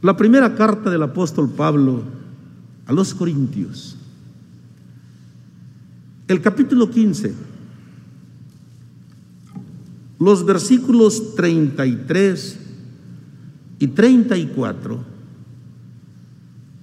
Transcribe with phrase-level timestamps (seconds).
[0.00, 2.02] La primera carta del apóstol Pablo
[2.86, 3.96] a los Corintios,
[6.28, 7.34] el capítulo 15,
[10.20, 12.58] los versículos 33
[13.80, 15.04] y 34,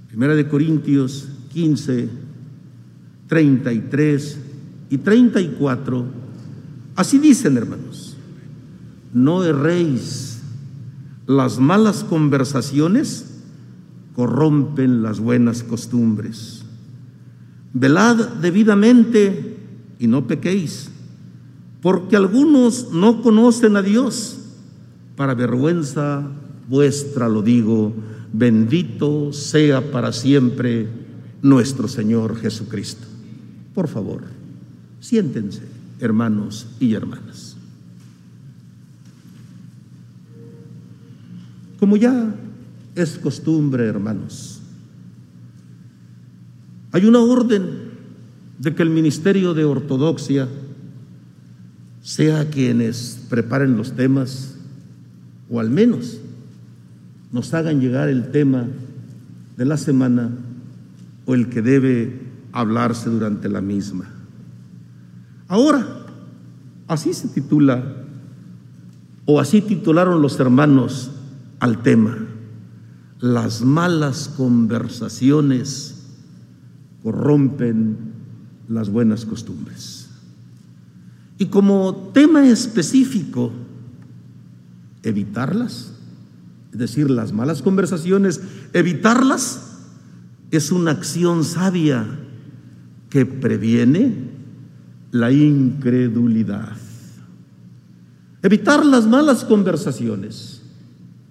[0.10, 2.10] primera de Corintios 15,
[3.28, 4.40] 33
[4.90, 6.06] y 34,
[6.96, 8.18] así dicen hermanos,
[9.14, 10.25] no erréis,
[11.28, 13.36] las malas conversaciones
[14.16, 16.64] corrompen las buenas costumbres.
[17.74, 19.58] Velad debidamente
[20.00, 20.90] y no pequéis,
[21.82, 24.40] porque algunos no conocen a Dios.
[25.16, 26.28] Para vergüenza
[26.70, 27.94] vuestra lo digo,
[28.32, 30.88] bendito sea para siempre
[31.42, 33.08] nuestro Señor Jesucristo.
[33.74, 34.24] Por favor,
[35.00, 35.64] siéntense,
[36.00, 37.55] hermanos y hermanas.
[41.86, 42.34] Como ya
[42.96, 44.60] es costumbre, hermanos,
[46.92, 47.92] hay una orden
[48.58, 50.48] de que el ministerio de ortodoxia
[52.02, 54.56] sea quienes preparen los temas,
[55.48, 56.18] o al menos
[57.32, 58.66] nos hagan llegar el tema
[59.56, 60.32] de la semana
[61.28, 62.20] o el que debe
[62.52, 64.10] hablarse durante la misma.
[65.48, 65.86] Ahora,
[66.88, 67.84] así se titula,
[69.26, 71.12] o así titularon los hermanos
[71.60, 72.18] al tema,
[73.20, 76.04] las malas conversaciones
[77.04, 77.98] corrompen
[78.68, 80.10] las buenas costumbres.
[81.38, 83.52] Y como tema específico,
[85.04, 85.92] evitarlas,
[86.72, 88.42] es decir, las malas conversaciones,
[88.74, 89.76] evitarlas
[90.52, 92.06] es una acción sabia
[93.10, 94.14] que previene
[95.12, 96.76] la incredulidad.
[98.42, 100.55] Evitar las malas conversaciones,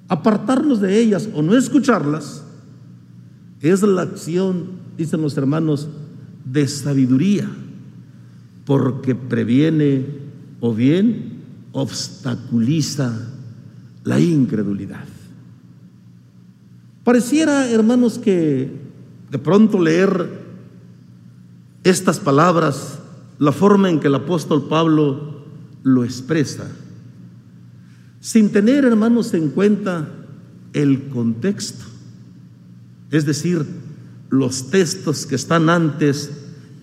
[0.08, 2.44] apartarnos de ellas o no escucharlas,
[3.60, 4.66] es la acción,
[4.98, 5.88] dicen los hermanos,
[6.44, 7.48] de sabiduría,
[8.66, 10.06] porque previene
[10.60, 13.30] o bien obstaculiza
[14.04, 15.04] la incredulidad.
[17.02, 18.70] Pareciera, hermanos, que
[19.30, 20.44] de pronto leer
[21.82, 22.98] estas palabras,
[23.38, 25.44] la forma en que el apóstol Pablo
[25.82, 26.66] lo expresa,
[28.24, 30.08] sin tener, hermanos, en cuenta
[30.72, 31.84] el contexto,
[33.10, 33.66] es decir,
[34.30, 36.30] los textos que están antes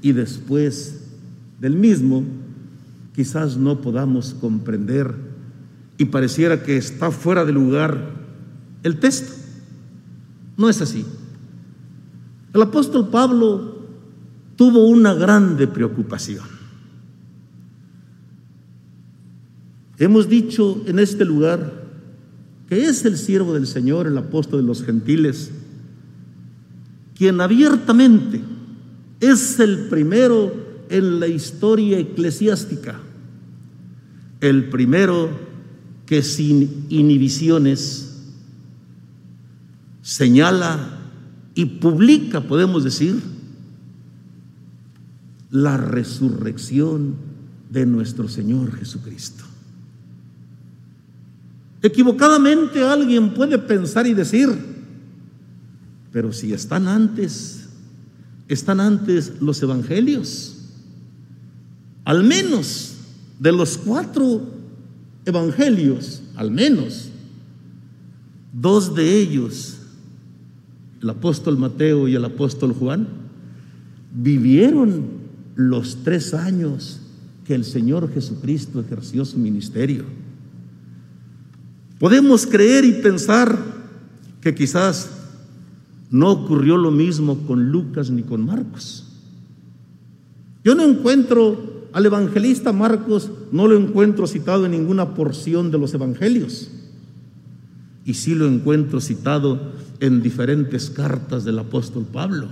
[0.04, 1.00] y después
[1.60, 2.24] del mismo,
[3.16, 5.16] quizás no podamos comprender
[5.98, 8.12] y pareciera que está fuera de lugar
[8.84, 9.34] el texto.
[10.58, 11.04] No es así.
[12.54, 13.88] El apóstol Pablo
[14.56, 16.51] tuvo una grande preocupación.
[20.02, 21.80] Hemos dicho en este lugar
[22.68, 25.52] que es el siervo del Señor, el apóstol de los gentiles,
[27.16, 28.42] quien abiertamente
[29.20, 33.00] es el primero en la historia eclesiástica,
[34.40, 35.30] el primero
[36.08, 38.24] que sin inhibiciones
[40.02, 40.98] señala
[41.54, 43.22] y publica, podemos decir,
[45.52, 47.18] la resurrección
[47.70, 49.51] de nuestro Señor Jesucristo.
[51.82, 54.50] Equivocadamente alguien puede pensar y decir,
[56.12, 57.70] pero si están antes,
[58.48, 60.58] están antes los evangelios,
[62.06, 62.96] al menos
[63.40, 64.42] de los cuatro
[65.26, 67.10] evangelios, al menos,
[68.54, 69.78] dos de ellos
[71.02, 73.08] el apóstol Mateo y el apóstol Juan,
[74.14, 75.04] vivieron
[75.56, 77.00] los tres años
[77.46, 80.06] que el Señor Jesucristo ejerció su ministerio.
[82.02, 83.56] Podemos creer y pensar
[84.42, 85.12] que quizás
[86.10, 89.06] no ocurrió lo mismo con Lucas ni con Marcos.
[90.64, 95.94] Yo no encuentro al evangelista Marcos, no lo encuentro citado en ninguna porción de los
[95.94, 96.72] evangelios.
[98.04, 102.48] Y sí lo encuentro citado en diferentes cartas del apóstol Pablo.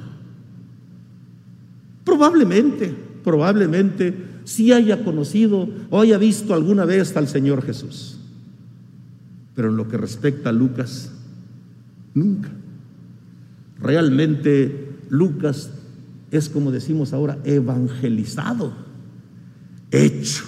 [2.03, 8.19] Probablemente, probablemente sí haya conocido o haya visto alguna vez al Señor Jesús.
[9.59, 11.11] Pero en lo que respecta a Lucas,
[12.13, 12.47] nunca.
[13.77, 15.69] Realmente Lucas
[16.31, 18.71] es como decimos ahora, evangelizado,
[19.91, 20.45] hecho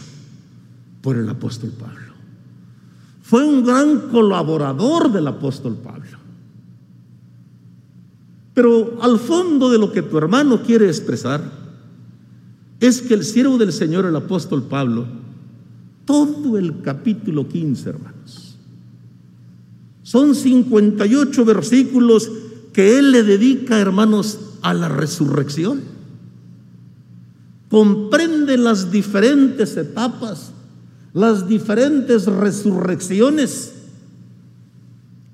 [1.02, 2.14] por el apóstol Pablo.
[3.22, 6.18] Fue un gran colaborador del apóstol Pablo.
[8.54, 11.42] Pero al fondo de lo que tu hermano quiere expresar
[12.80, 15.06] es que el siervo del Señor, el apóstol Pablo,
[16.06, 18.21] todo el capítulo 15, hermanos,
[20.04, 22.32] Son 58 versículos
[22.74, 25.82] que él le dedica, hermanos, a la resurrección.
[27.70, 30.52] Comprende las diferentes etapas,
[31.14, 33.74] las diferentes resurrecciones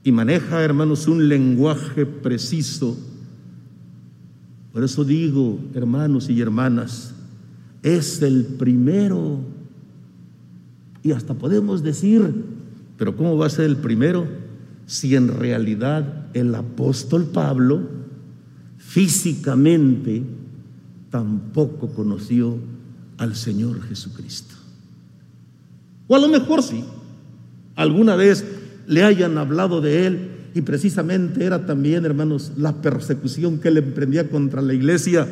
[0.08, 2.98] y maneja, hermanos, un lenguaje preciso.
[4.72, 7.14] Por eso digo, hermanos y hermanas,
[7.84, 9.40] es el primero.
[11.04, 12.46] Y hasta podemos decir,
[12.98, 14.28] pero ¿cómo va a ser el primero
[14.88, 17.82] si en realidad el apóstol Pablo
[18.80, 20.24] físicamente
[21.12, 22.58] tampoco conoció
[23.18, 24.56] al Señor Jesucristo?
[26.08, 26.84] O a lo mejor sí,
[27.76, 28.44] alguna vez
[28.88, 34.28] le hayan hablado de él y precisamente era también, hermanos, la persecución que él emprendía
[34.28, 35.28] contra la iglesia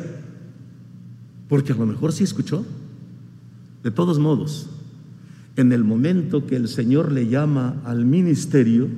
[1.48, 2.64] porque a lo mejor sí escuchó.
[3.82, 4.68] De todos modos,
[5.56, 8.88] en el momento que el Señor le llama al ministerio,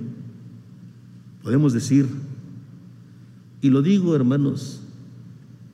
[1.49, 2.07] podemos decir,
[3.63, 4.83] y lo digo hermanos,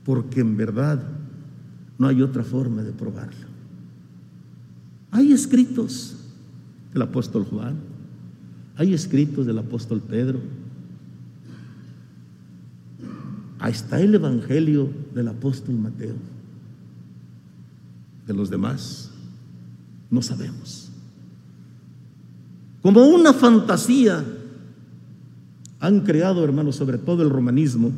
[0.05, 1.03] porque en verdad
[1.99, 3.49] no hay otra forma de probarlo.
[5.11, 6.15] Hay escritos
[6.93, 7.75] del apóstol Juan,
[8.77, 10.39] hay escritos del apóstol Pedro,
[13.59, 16.15] ahí está el evangelio del apóstol Mateo
[18.29, 19.11] de los demás?
[20.09, 20.89] No sabemos.
[22.81, 24.25] Como una fantasía
[25.85, 27.93] han creado, hermanos, sobre todo el romanismo,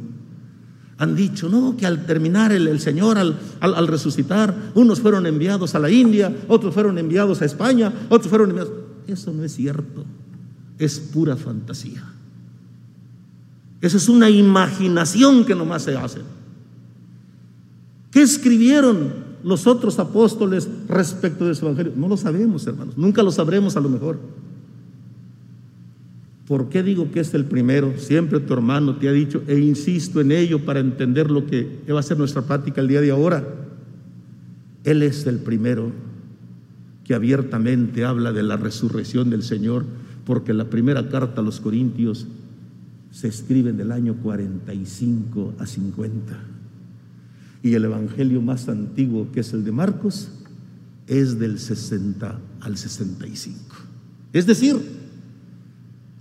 [0.98, 5.78] han dicho, no, que al terminar el, Señor, al, al, resucitar, unos fueron enviados a
[5.78, 8.72] la India, otros fueron enviados a España, otros fueron enviados...
[9.06, 10.04] Eso no es cierto,
[10.78, 12.02] es pura fantasía.
[13.80, 16.20] Eso es una imaginación que nomás se hace.
[18.10, 19.12] ¿Qué escribieron
[19.44, 21.92] los otros apóstoles respecto de su evangelio?
[21.94, 22.96] No lo sabemos, hermanos.
[22.96, 24.18] Nunca lo sabremos a lo mejor.
[26.46, 27.94] ¿Por qué digo que es el primero?
[27.98, 32.00] Siempre tu hermano te ha dicho, e insisto en ello para entender lo que va
[32.00, 33.44] a ser nuestra práctica el día de ahora.
[34.84, 35.90] Él es el primero
[37.04, 39.84] que abiertamente habla de la resurrección del Señor,
[40.24, 42.26] porque la primera carta a los Corintios
[43.10, 46.38] se escribe en el año 45 a 50
[47.62, 50.28] y el evangelio más antiguo, que es el de Marcos,
[51.08, 53.58] es del 60 al 65.
[54.32, 54.76] Es decir,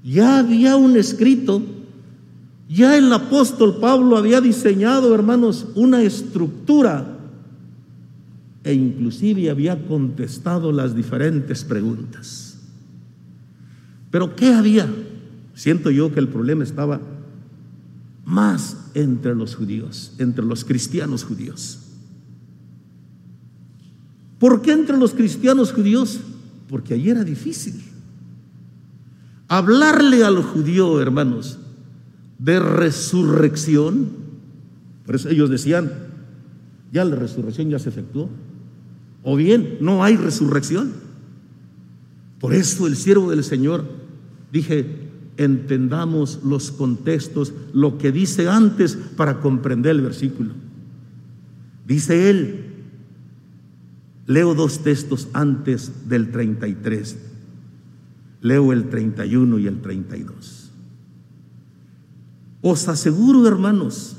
[0.06, 1.64] ya había un escrito,
[2.70, 7.18] ya el apóstol Pablo había diseñado, hermanos, una estructura
[8.64, 12.60] e inclusive había contestado las diferentes preguntas.
[14.12, 14.88] Pero ¿qué había?
[15.56, 17.02] Siento yo que el problema estaba
[18.26, 21.80] más entre los judíos, entre los cristianos judíos.
[24.38, 26.20] ¿Por qué entre los cristianos judíos?
[26.70, 27.95] Porque allí era difícil.
[29.48, 31.60] Hablarle al judío, hermanos,
[32.40, 34.10] de resurrección,
[35.06, 35.92] por eso ellos decían,
[36.92, 38.30] ya la resurrección ya se efectuó,
[39.24, 40.94] o bien no hay resurrección.
[42.40, 43.86] Por eso el siervo del Señor,
[44.52, 45.06] dije,
[45.38, 50.54] entendamos los contextos, lo que dice antes para comprender el versículo.
[51.88, 52.66] Dice él,
[54.28, 57.18] leo dos textos antes del 33,
[58.46, 60.72] leo el 31 y el 32.
[62.62, 64.18] Os aseguro, hermanos,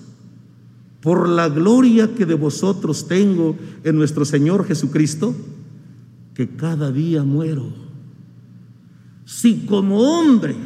[1.00, 5.34] por la gloria que de vosotros tengo en nuestro Señor Jesucristo,
[6.34, 7.72] que cada día muero.
[9.24, 10.56] Si como hombre,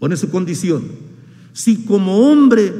[0.00, 0.82] Pone su condición.
[1.52, 2.72] Si como hombre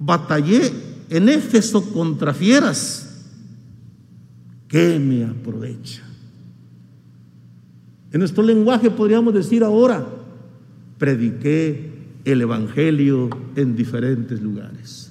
[0.00, 0.72] batallé
[1.08, 3.22] en Éfeso contra fieras,
[4.66, 6.02] ¿qué me aprovecha?
[8.14, 10.06] En nuestro lenguaje podríamos decir ahora,
[10.98, 11.90] prediqué
[12.24, 15.10] el Evangelio en diferentes lugares.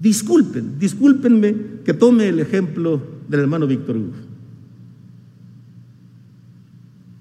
[0.00, 4.14] Disculpen, discúlpenme que tome el ejemplo del hermano Víctor Hugo.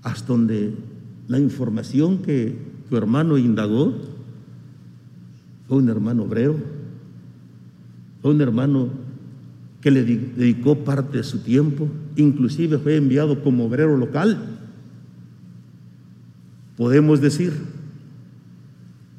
[0.02, 0.74] Hasta donde
[1.28, 2.58] la información que
[2.90, 3.94] tu hermano indagó,
[5.68, 6.56] fue un hermano obrero,
[8.20, 8.90] fue un hermano
[9.80, 14.55] que le dedicó parte de su tiempo, inclusive fue enviado como obrero local.
[16.78, 17.54] Podemos decir,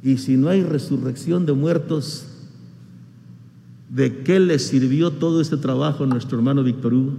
[0.03, 2.27] y si no hay resurrección de muertos,
[3.89, 7.15] ¿de qué le sirvió todo este trabajo a nuestro hermano Víctor Hugo?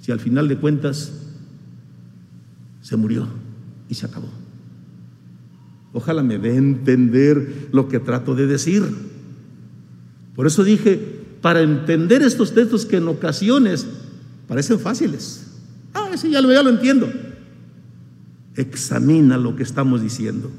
[0.00, 1.12] Si al final de cuentas
[2.80, 3.28] se murió
[3.88, 4.28] y se acabó.
[5.92, 8.82] Ojalá me dé entender lo que trato de decir.
[10.34, 13.86] Por eso dije, para entender estos textos que en ocasiones
[14.46, 15.46] parecen fáciles.
[15.94, 17.08] Ah, ese ya lo entiendo.
[18.58, 20.50] Examina lo que estamos diciendo.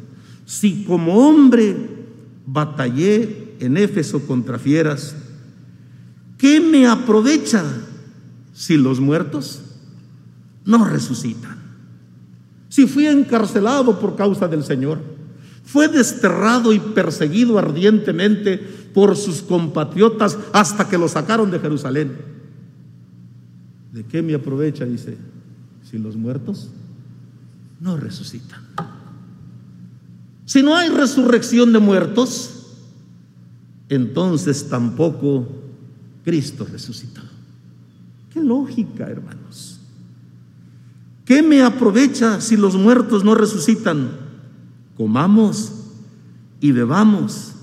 [0.46, 1.75] Si como hombre
[2.46, 5.15] batallé en Éfeso contra fieras,
[6.38, 7.63] ¿qué me aprovecha
[8.53, 9.62] si los muertos
[10.65, 11.58] no resucitan?
[12.70, 15.00] Si fui encarcelado por causa del Señor,
[15.65, 18.58] fue desterrado y perseguido ardientemente
[18.94, 22.18] por sus compatriotas hasta que lo sacaron de Jerusalén.
[23.91, 24.86] ¿De qué me aprovecha?
[24.86, 25.18] Dice,
[25.84, 26.70] si los muertos
[27.80, 28.62] no resucitan.
[30.46, 32.76] Si no hay resurrección de muertos,
[33.88, 35.48] entonces tampoco
[36.24, 37.22] Cristo resucitó.
[38.32, 39.80] Qué lógica, hermanos.
[41.26, 44.10] ¿Qué me aprovecha si los muertos no resucitan?
[44.98, 45.72] Comamos
[46.60, 47.54] y bebamos,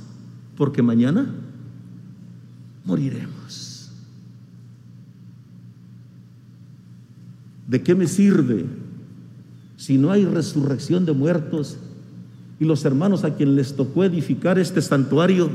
[0.56, 1.26] porque mañana
[2.84, 3.90] moriremos.
[7.66, 8.85] ¿De qué me sirve
[9.76, 11.76] si no hay resurrección de muertos
[12.58, 15.50] y los hermanos a quien les tocó edificar este santuario,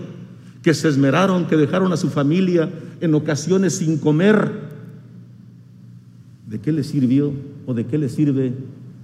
[0.61, 4.51] que se esmeraron, que dejaron a su familia en ocasiones sin comer,
[6.47, 7.33] ¿de qué les sirvió
[7.65, 8.53] o de qué les sirve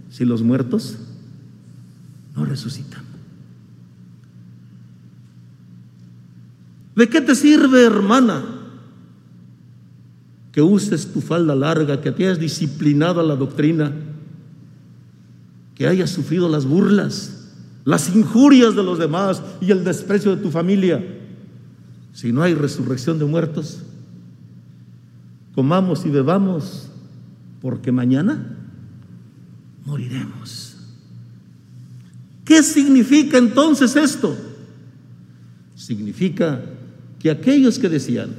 [0.10, 0.98] si los muertos
[2.36, 3.02] no resucitan?
[6.96, 8.44] ¿De qué te sirve, hermana,
[10.52, 13.94] que uses tu falda larga, que te hayas disciplinado a la doctrina,
[15.78, 17.38] que hayas sufrido las burlas?
[17.88, 21.02] las injurias de los demás y el desprecio de tu familia.
[22.12, 23.82] Si no hay resurrección de muertos,
[25.56, 26.90] comamos y bebamos,
[27.62, 28.58] porque mañana
[29.86, 30.76] moriremos.
[32.44, 34.36] ¿Qué significa entonces esto?
[35.74, 36.60] Significa
[37.20, 38.32] que aquellos que decían,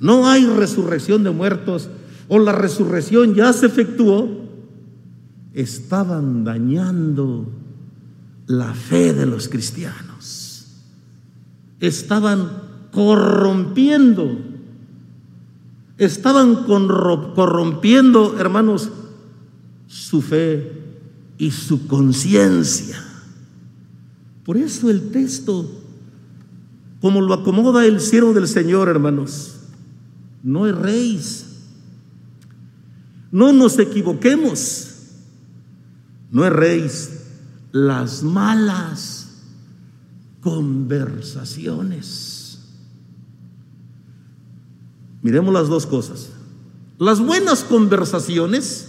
[0.00, 1.90] no hay resurrección de muertos
[2.28, 4.45] o la resurrección ya se efectuó,
[5.56, 7.48] estaban dañando
[8.46, 10.66] la fe de los cristianos.
[11.80, 14.38] Estaban corrompiendo,
[15.96, 18.90] estaban corrompiendo, hermanos,
[19.86, 20.72] su fe
[21.38, 23.02] y su conciencia.
[24.44, 25.70] Por eso el texto,
[27.00, 29.54] como lo acomoda el siervo del Señor, hermanos,
[30.42, 31.46] no erréis,
[33.32, 34.95] no nos equivoquemos,
[36.30, 37.22] no erréis
[37.72, 39.42] las malas
[40.40, 42.60] conversaciones.
[45.22, 46.30] Miremos las dos cosas.
[46.98, 48.88] Las buenas conversaciones,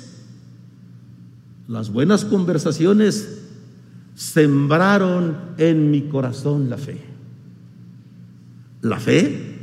[1.67, 3.39] las buenas conversaciones
[4.15, 7.03] sembraron en mi corazón la fe.
[8.81, 9.57] La fe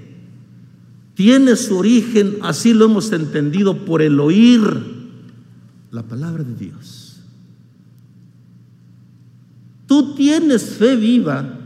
[1.15, 4.63] tiene su origen, así lo hemos entendido, por el oír
[5.91, 7.04] la palabra de Dios.
[9.95, 11.57] Tú tienes fe viva,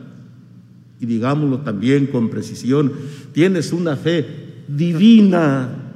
[1.00, 2.92] y digámoslo también con precisión,
[3.32, 5.94] tienes una fe divina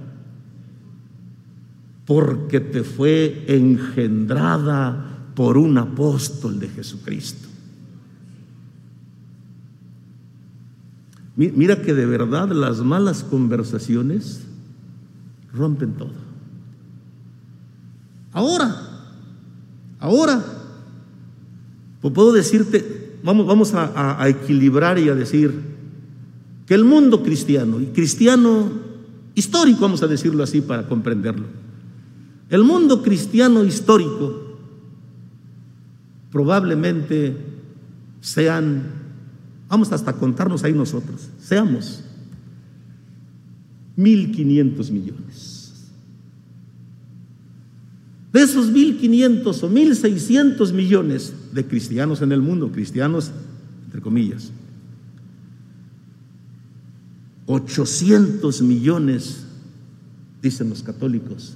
[2.06, 7.48] porque te fue engendrada por un apóstol de Jesucristo.
[11.36, 14.40] Mira que de verdad las malas conversaciones
[15.52, 16.14] rompen todo.
[18.32, 18.74] Ahora,
[20.00, 20.61] ahora
[22.02, 25.52] pues puedo decirte, vamos, vamos a, equilibrar y a decir
[26.66, 28.70] que el mundo cristiano, y cristiano
[29.36, 31.46] histórico, vamos a decirlo así para comprenderlo,
[32.50, 34.58] el mundo cristiano histórico
[36.32, 37.36] probablemente
[38.20, 38.82] sean,
[39.68, 42.02] vamos hasta contarnos ahí nosotros, seamos
[43.96, 45.51] 1.500 millones.
[48.32, 53.30] De esos 1.500 o 1.600 millones de cristianos en el mundo, cristianos
[53.92, 54.50] entre comillas,
[57.44, 59.44] 800 millones,
[60.40, 61.52] dicen los católicos,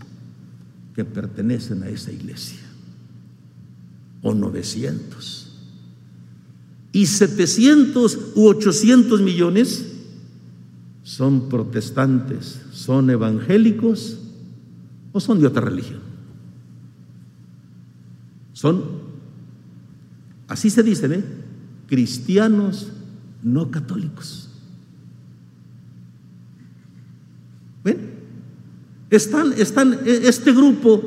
[0.95, 2.59] que pertenecen a esa iglesia,
[4.21, 5.53] o 900.
[6.93, 9.87] Y 700 u 800 millones
[11.05, 14.19] son protestantes, son evangélicos
[15.13, 16.06] o son de otra religión.
[18.57, 18.83] Son,
[20.49, 21.23] así se dice, ¿eh?
[21.87, 22.91] cristianos
[23.43, 24.49] no católicos.
[27.85, 27.99] ¿Ven?
[29.11, 31.03] Están, están e, este grupo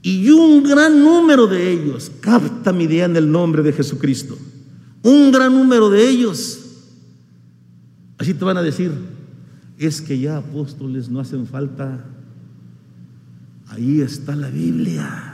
[0.00, 4.38] y un gran número de ellos, capta mi idea en el nombre de Jesucristo,
[5.02, 6.60] un gran número de ellos,
[8.16, 8.92] así te van a decir,
[9.76, 12.04] es que ya apóstoles no hacen falta,
[13.66, 15.30] ahí está la Biblia.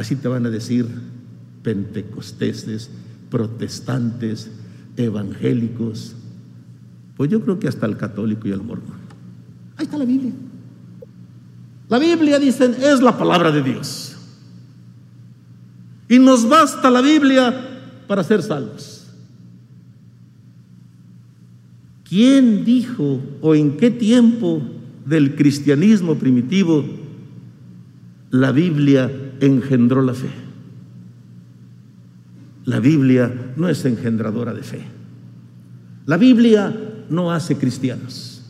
[0.00, 0.86] Así te van a decir
[1.62, 2.88] pentecosteses,
[3.28, 4.50] protestantes,
[4.96, 6.14] evangélicos,
[7.18, 8.96] pues yo creo que hasta el católico y el mormón.
[9.76, 10.32] Ahí está la Biblia.
[11.90, 14.16] La Biblia, dicen, es la palabra de Dios.
[16.08, 17.54] Y nos basta la Biblia
[18.06, 19.06] para ser salvos.
[22.08, 24.62] ¿Quién dijo o en qué tiempo
[25.04, 26.86] del cristianismo primitivo
[28.30, 30.30] la Biblia engendró la fe?
[32.64, 34.80] La Biblia no es engendradora de fe.
[36.06, 36.74] La Biblia
[37.08, 38.42] no hace cristianos.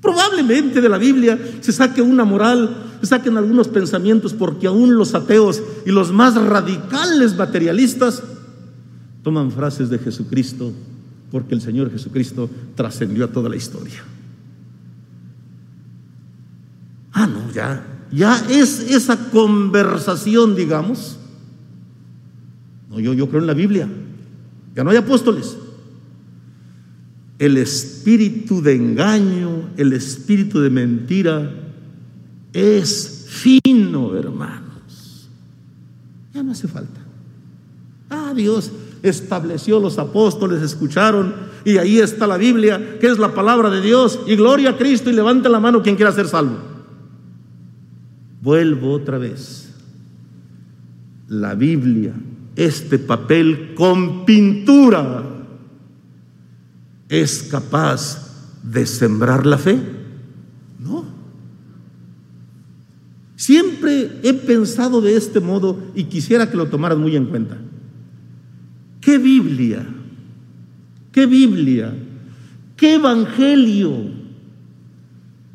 [0.00, 5.14] Probablemente de la Biblia se saque una moral, se saquen algunos pensamientos, porque aún los
[5.14, 8.22] ateos y los más radicales materialistas
[9.22, 10.72] toman frases de Jesucristo,
[11.30, 14.02] porque el Señor Jesucristo trascendió a toda la historia.
[17.12, 21.18] Ah, no, ya, ya es esa conversación, digamos,
[22.92, 23.88] no, yo, creo en la Biblia.
[24.76, 25.56] Ya no hay apóstoles.
[27.38, 31.50] El espíritu de engaño, el espíritu de mentira
[32.52, 35.30] es fino, hermanos.
[36.34, 37.00] Ya no hace falta.
[38.10, 38.70] Ah, Dios
[39.02, 44.20] estableció los apóstoles, escucharon, y ahí está la Biblia, que es la palabra de Dios,
[44.26, 46.71] y gloria a Cristo, y levante la mano quien quiera ser salvo.
[48.42, 49.72] Vuelvo otra vez.
[51.28, 52.12] La Biblia
[52.56, 55.24] este papel con pintura
[57.08, 59.78] es capaz de sembrar la fe?
[60.78, 61.04] No.
[63.36, 67.58] Siempre he pensado de este modo y quisiera que lo tomaras muy en cuenta.
[69.00, 69.86] ¿Qué Biblia?
[71.10, 71.92] ¿Qué Biblia?
[72.76, 74.22] ¿Qué Evangelio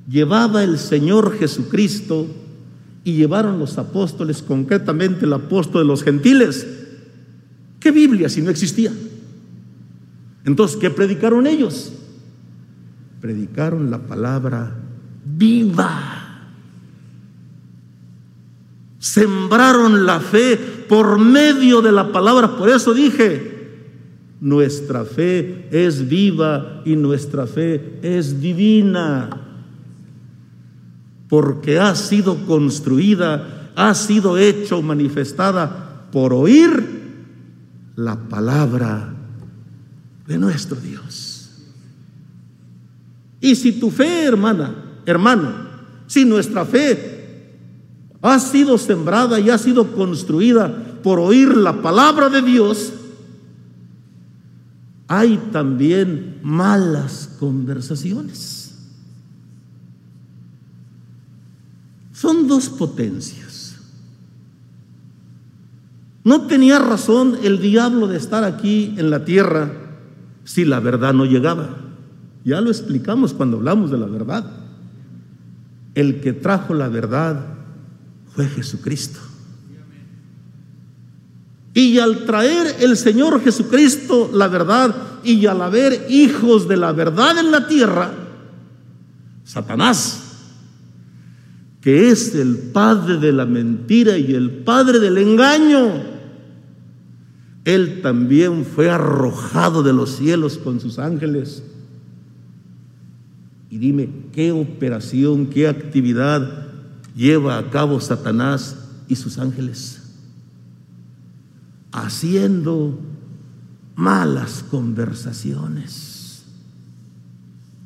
[0.09, 2.27] llevaba el Señor Jesucristo
[3.07, 6.67] y llevaron los apóstoles, concretamente el apóstol de los gentiles?
[7.79, 8.91] ¿Qué Biblia si no existía?
[10.43, 11.93] Entonces, ¿qué predicaron ellos?
[13.21, 14.75] Predicaron la palabra
[15.23, 16.49] viva.
[18.99, 20.57] Sembraron la fe
[20.89, 22.57] por medio de la palabra.
[22.57, 23.69] Por eso dije,
[24.41, 29.46] nuestra fe es viva y nuestra fe es divina.
[31.29, 36.97] Porque ha sido construida, ha sido hecha o manifestada por oír
[37.95, 39.13] la palabra
[40.25, 41.49] de nuestro Dios.
[43.41, 45.67] Y si tu fe, hermana, hermano,
[46.07, 47.53] si nuestra fe
[48.21, 52.93] ha sido sembrada y ha sido construida por oír la palabra de Dios,
[55.07, 58.56] hay también malas conversaciones.
[62.17, 63.75] Son dos potencias.
[66.23, 69.71] No tenía razón el diablo de estar aquí en la tierra
[70.43, 71.69] si la verdad no llegaba.
[72.43, 74.51] Ya lo explicamos cuando hablamos de la verdad.
[75.93, 77.39] El que trajo la verdad
[78.33, 79.19] fue Jesucristo.
[81.75, 87.37] Y al traer el Señor Jesucristo la verdad y al haber hijos de la verdad
[87.37, 88.11] en la tierra,
[89.43, 90.26] Satanás,
[91.87, 96.03] que es el padre de la mentira y el padre del engaño,
[97.63, 101.63] él también fue arrojado de los cielos con sus ángeles.
[103.69, 106.67] Y dime, ¿qué operación, qué actividad
[107.15, 108.75] lleva a cabo Satanás
[109.07, 110.01] y sus ángeles?
[111.93, 112.99] Haciendo
[113.95, 116.43] malas conversaciones.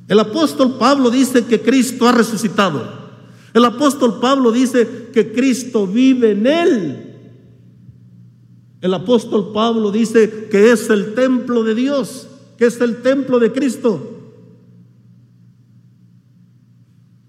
[0.08, 3.01] El apóstol Pablo dice que Cristo ha resucitado.
[3.54, 7.12] El apóstol Pablo dice que Cristo vive en él.
[8.82, 13.52] El apóstol Pablo dice que es el templo de Dios, que es el templo de
[13.52, 14.08] Cristo.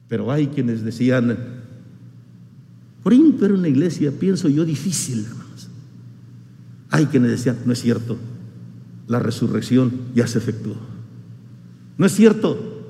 [0.08, 1.36] Pero hay quienes decían,
[3.02, 5.26] Corinto era una iglesia, pienso yo, difícil.
[6.90, 8.18] Hay quienes decían, no es cierto,
[9.08, 10.76] la resurrección ya se efectuó.
[11.96, 12.81] No es cierto,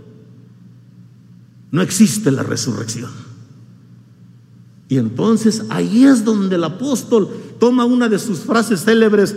[1.72, 3.10] no existe la resurrección.
[4.88, 9.34] Y entonces ahí es donde el apóstol toma una de sus frases célebres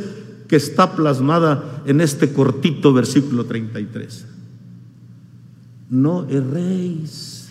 [0.49, 4.25] que está plasmada en este cortito versículo 33.
[5.89, 7.47] No erréis,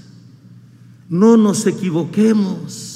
[1.08, 2.90] no nos equivoquemos.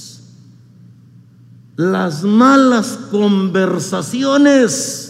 [1.74, 5.06] Las malas conversaciones.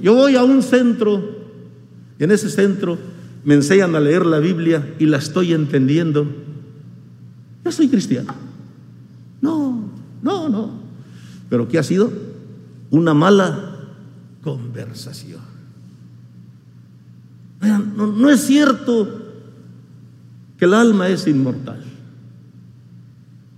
[0.00, 1.39] yo voy a un centro
[2.24, 2.98] en ese centro
[3.44, 6.26] me enseñan a leer la Biblia y la estoy entendiendo
[7.64, 8.34] yo soy cristiano.
[9.40, 9.84] No,
[10.22, 10.70] no, no.
[11.48, 12.12] Pero ¿qué ha sido?
[12.90, 13.76] Una mala
[14.42, 15.40] conversación.
[17.60, 19.20] No, no es cierto
[20.56, 21.82] que el alma es inmortal.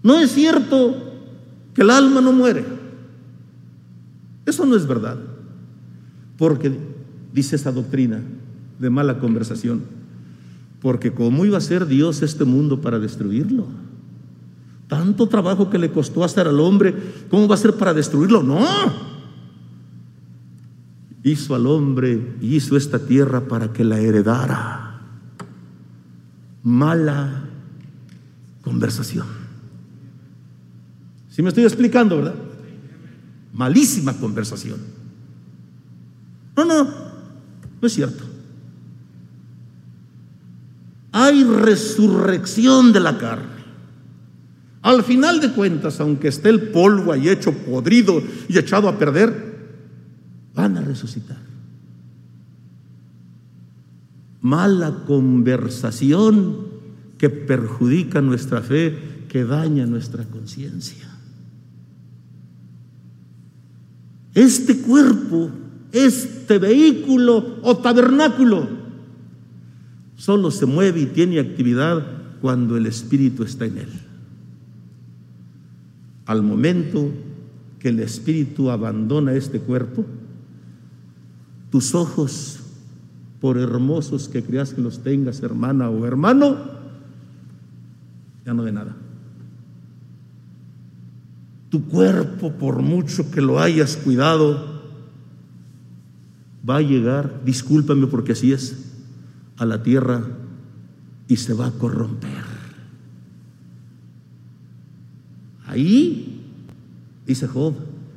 [0.02, 1.12] No es cierto
[1.74, 2.64] que el alma no muere.
[4.44, 5.18] Eso no es verdad.
[6.36, 6.76] Porque
[7.32, 8.20] dice esa doctrina
[8.78, 9.82] de mala conversación,
[10.80, 13.66] porque ¿cómo iba a ser Dios este mundo para destruirlo?
[14.88, 16.94] Tanto trabajo que le costó hacer al hombre,
[17.30, 18.42] ¿cómo va a ser para destruirlo?
[18.42, 18.66] No.
[21.24, 25.00] Hizo al hombre hizo esta tierra para que la heredara.
[26.62, 27.44] Mala
[28.62, 29.26] conversación.
[31.30, 32.34] Si me estoy explicando, ¿verdad?
[33.54, 34.78] Malísima conversación.
[36.56, 38.31] No, no, no es cierto.
[41.12, 43.62] Hay resurrección de la carne.
[44.80, 49.52] Al final de cuentas, aunque esté el polvo ahí hecho podrido y echado a perder,
[50.54, 51.38] van a resucitar.
[54.40, 56.66] Mala conversación
[57.16, 61.08] que perjudica nuestra fe, que daña nuestra conciencia.
[64.34, 65.50] Este cuerpo,
[65.92, 68.81] este vehículo o tabernáculo,
[70.22, 72.06] solo se mueve y tiene actividad
[72.40, 73.88] cuando el Espíritu está en él.
[76.26, 77.10] Al momento
[77.80, 80.06] que el espíritu abandona este cuerpo,
[81.70, 82.60] tus ojos,
[83.40, 86.56] por hermosos que creas que los tengas, hermana o hermano,
[88.46, 88.94] ya no de nada.
[91.68, 94.84] Tu cuerpo, por mucho que lo hayas cuidado,
[96.68, 98.91] va a llegar, discúlpame porque así es,
[99.62, 100.22] a la tierra
[101.28, 102.44] y se va a corromper.
[105.66, 106.42] Ahí,
[107.24, 107.74] dice Job,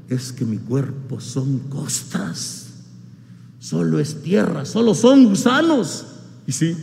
[0.10, 2.84] es que mi cuerpo son costas,
[3.60, 6.08] solo es tierra, solo son gusanos.
[6.48, 6.76] Y sí,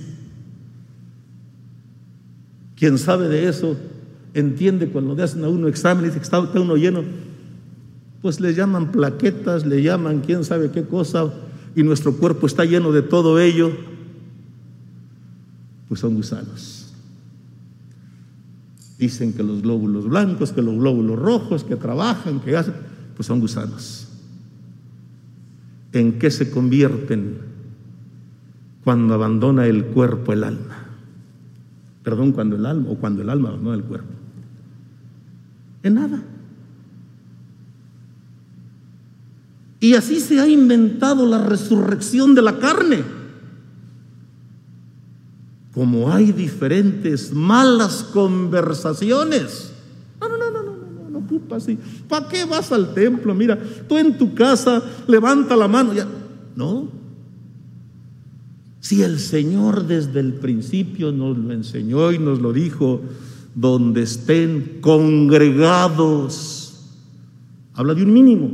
[2.77, 3.77] quien sabe de eso
[4.33, 7.03] entiende cuando le hacen a uno examen y dice que está uno lleno,
[8.23, 11.33] pues le llaman plaquetas, le llaman quién sabe qué cosa,
[11.75, 13.73] y nuestro cuerpo está lleno de todo ello,
[15.93, 16.91] pues son gusanos.
[18.99, 22.73] Dicen que los glóbulos blancos, que los glóbulos rojos, que trabajan, que hacen,
[23.15, 24.09] pues son gusanos.
[25.93, 27.41] ¿En qué se convierten
[28.85, 30.87] cuando abandona el cuerpo el alma?
[32.03, 34.15] Perdón, cuando el alma o cuando el alma abandona el cuerpo.
[35.83, 36.23] En nada.
[39.79, 43.22] Y así se ha inventado la resurrección de la carne
[45.73, 49.73] como hay diferentes malas conversaciones.
[50.21, 51.79] No, no, no, no, no, no, no ocupa así.
[52.09, 53.35] ¿Para qué vas al templo?
[53.35, 53.59] Mira,
[53.89, 55.95] tú en tu casa levanta la mano.
[55.95, 56.07] Ya.
[56.55, 56.89] No.
[58.81, 63.01] Si el Señor desde el principio nos lo enseñó y nos lo dijo,
[63.55, 66.75] donde estén congregados,
[67.75, 68.51] habla de un mínimo,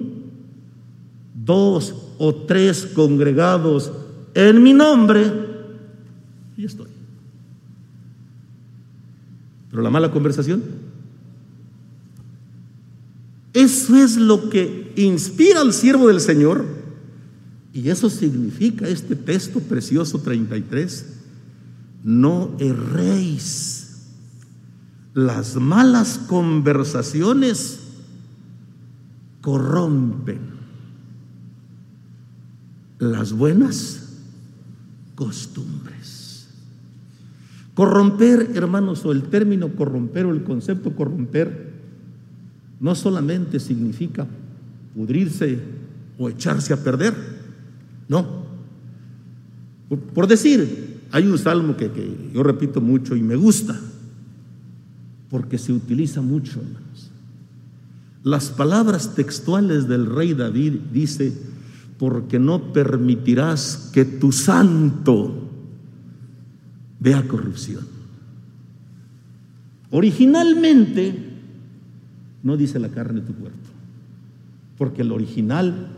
[1.34, 3.90] dos o tres congregados
[4.34, 5.32] en mi nombre,
[6.56, 6.97] y estoy.
[9.70, 10.62] Pero la mala conversación.
[13.52, 16.64] Eso es lo que inspira al siervo del Señor.
[17.72, 21.06] Y eso significa este texto precioso 33.
[22.04, 24.06] No erréis.
[25.14, 27.80] Las malas conversaciones
[29.40, 30.38] corrompen.
[32.98, 34.08] Las buenas
[35.14, 35.97] costumbres.
[37.78, 41.74] Corromper, hermanos, o el término corromper o el concepto corromper,
[42.80, 44.26] no solamente significa
[44.96, 45.60] pudrirse
[46.18, 47.14] o echarse a perder,
[48.08, 48.48] no.
[50.12, 53.78] Por, decir, hay un salmo que, que, yo repito mucho y me gusta,
[55.30, 57.12] porque se utiliza mucho, hermanos.
[58.24, 61.32] Las palabras textuales del rey David dice,
[61.96, 65.47] porque no permitirás que tu santo
[67.00, 67.86] vea corrupción.
[69.90, 71.14] Originalmente,
[72.42, 73.58] no dice la carne de tu cuerpo,
[74.76, 75.88] porque el original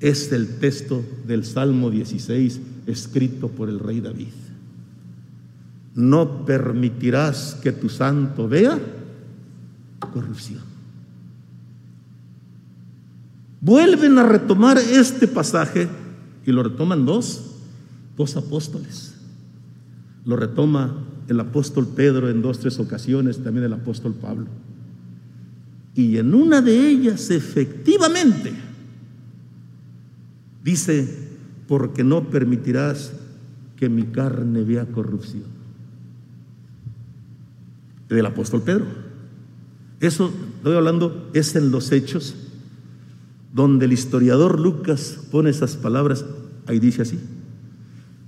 [0.00, 4.32] es el texto del Salmo 16 escrito por el rey David.
[5.94, 8.78] No permitirás que tu santo vea
[10.12, 10.62] corrupción.
[13.60, 15.88] Vuelven a retomar este pasaje
[16.44, 17.54] y lo retoman dos,
[18.16, 19.13] dos apóstoles
[20.24, 24.46] lo retoma el apóstol Pedro en dos, tres ocasiones, también el apóstol Pablo.
[25.94, 28.52] Y en una de ellas, efectivamente,
[30.62, 31.28] dice,
[31.68, 33.12] porque no permitirás
[33.76, 35.44] que mi carne vea corrupción.
[38.08, 38.86] Del apóstol Pedro.
[40.00, 42.34] Eso, estoy hablando, es en los hechos,
[43.52, 46.24] donde el historiador Lucas pone esas palabras,
[46.66, 47.18] ahí dice así.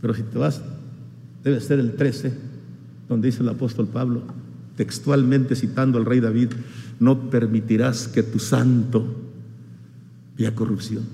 [0.00, 0.62] Pero si te vas,
[1.46, 2.32] debe ser el 13,
[3.09, 4.22] donde dice el apóstol Pablo,
[4.74, 6.48] textualmente citando al rey David,
[6.98, 9.06] no permitirás que tu santo
[10.37, 11.04] vea corrupción.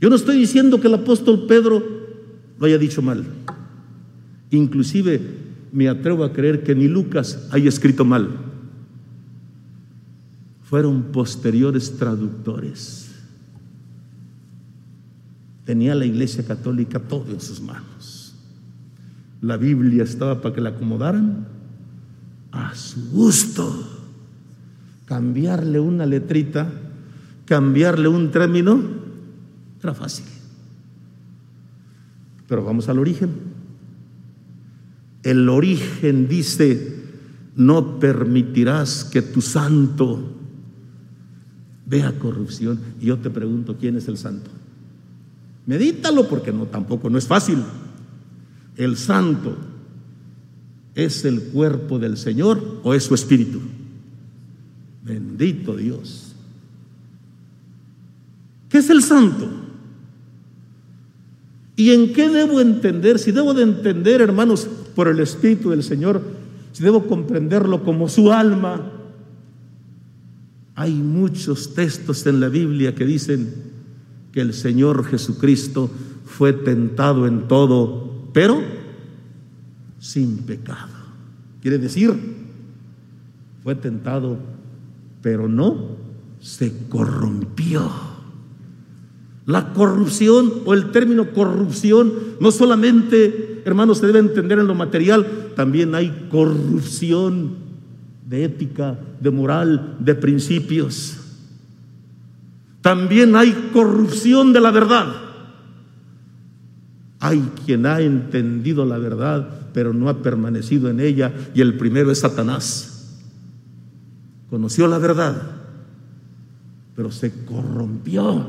[0.00, 1.84] Yo no estoy diciendo que el apóstol Pedro
[2.58, 3.26] lo haya dicho mal.
[4.50, 5.20] Inclusive
[5.70, 8.30] me atrevo a creer que ni Lucas haya escrito mal.
[10.62, 13.09] Fueron posteriores traductores.
[15.70, 18.34] Tenía la iglesia católica todo en sus manos.
[19.40, 21.46] La Biblia estaba para que la acomodaran
[22.50, 23.88] a su gusto.
[25.04, 26.72] Cambiarle una letrita,
[27.44, 28.80] cambiarle un término,
[29.80, 30.24] era fácil.
[32.48, 33.30] Pero vamos al origen.
[35.22, 37.00] El origen dice,
[37.54, 40.32] no permitirás que tu santo
[41.86, 42.80] vea corrupción.
[43.00, 44.50] Y yo te pregunto, ¿quién es el santo?
[45.66, 47.58] Medítalo porque no tampoco no es fácil.
[48.76, 49.56] El santo
[50.94, 53.60] es el cuerpo del Señor o es su espíritu.
[55.02, 56.34] Bendito Dios.
[58.68, 59.48] ¿Qué es el santo?
[61.76, 63.18] ¿Y en qué debo entender?
[63.18, 66.22] Si debo de entender, hermanos, por el Espíritu del Señor,
[66.72, 68.92] si debo comprenderlo como su alma.
[70.74, 73.69] Hay muchos textos en la Biblia que dicen
[74.32, 75.90] que el Señor Jesucristo
[76.24, 78.60] fue tentado en todo, pero
[79.98, 80.92] sin pecado.
[81.60, 82.12] Quiere decir,
[83.62, 84.38] fue tentado,
[85.22, 85.96] pero no
[86.40, 87.90] se corrompió.
[89.46, 95.52] La corrupción o el término corrupción no solamente, hermanos, se debe entender en lo material,
[95.56, 97.56] también hay corrupción
[98.26, 101.18] de ética, de moral, de principios.
[102.80, 105.06] También hay corrupción de la verdad.
[107.20, 112.10] Hay quien ha entendido la verdad, pero no ha permanecido en ella, y el primero
[112.10, 113.18] es Satanás.
[114.48, 115.40] Conoció la verdad,
[116.96, 118.48] pero se corrompió.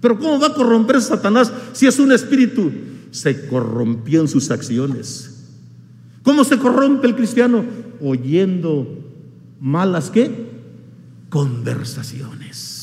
[0.00, 2.70] Pero ¿cómo va a corromper Satanás si es un espíritu?
[3.12, 5.32] Se corrompió en sus acciones.
[6.22, 7.64] ¿Cómo se corrompe el cristiano?
[8.00, 8.86] Oyendo
[9.60, 10.50] malas qué?
[11.30, 12.75] Conversaciones.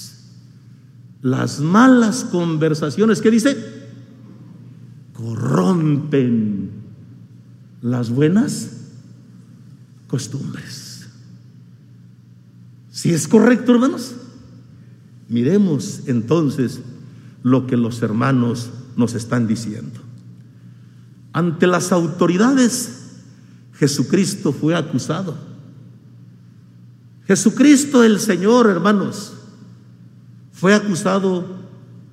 [1.23, 3.57] Las malas conversaciones, ¿qué dice?
[5.13, 6.69] Corrompen
[7.81, 8.71] las buenas
[10.07, 11.07] costumbres.
[12.91, 14.15] Si es correcto, hermanos?
[15.29, 16.81] Miremos entonces
[17.41, 20.01] lo que los hermanos nos están diciendo.
[21.31, 23.21] Ante las autoridades,
[23.75, 25.37] Jesucristo fue acusado.
[27.25, 29.33] Jesucristo el Señor, hermanos,
[30.63, 31.43] fue acusado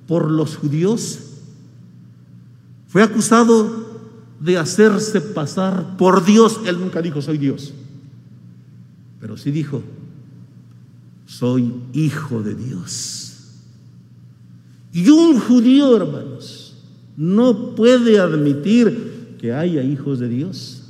[0.07, 1.19] por los judíos.
[2.85, 3.85] Fue acusado
[4.41, 6.59] de hacerse pasar por Dios.
[6.65, 7.73] Él nunca dijo soy Dios.
[9.21, 9.81] Pero sí dijo,
[11.25, 13.37] soy hijo de Dios.
[14.91, 16.75] Y un judío, hermanos,
[17.15, 20.83] no puede admitir que haya hijos de Dios.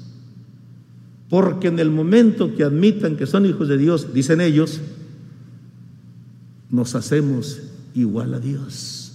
[1.30, 4.82] Porque en el momento que admitan que son hijos de Dios, dicen ellos,
[6.72, 7.60] nos hacemos
[7.94, 9.12] igual a Dios.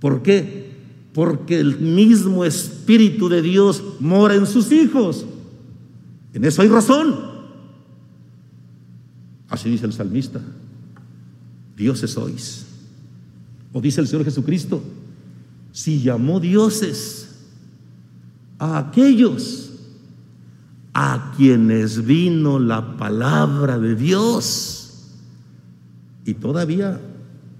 [0.00, 0.70] ¿Por qué?
[1.14, 5.24] Porque el mismo Espíritu de Dios mora en sus hijos.
[6.34, 7.14] En eso hay razón.
[9.48, 10.40] Así dice el salmista.
[11.76, 12.66] Dioses sois.
[13.72, 14.82] O dice el Señor Jesucristo,
[15.72, 17.28] si llamó dioses
[18.58, 19.70] a aquellos
[20.92, 24.79] a quienes vino la palabra de Dios
[26.30, 27.00] y todavía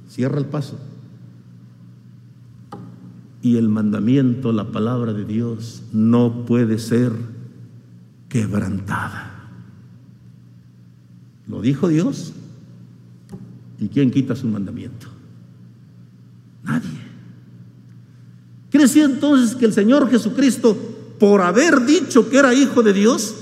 [0.09, 0.79] cierra el paso.
[3.43, 7.11] Y el mandamiento, la palabra de Dios, no puede ser
[8.29, 9.51] quebrantada.
[11.49, 12.33] Lo dijo Dios.
[13.81, 15.09] ¿Y quién quita su mandamiento?
[16.63, 17.01] Nadie.
[18.71, 20.77] ¿Quiere decir entonces que el Señor Jesucristo,
[21.19, 23.35] por haber dicho que era hijo de Dios,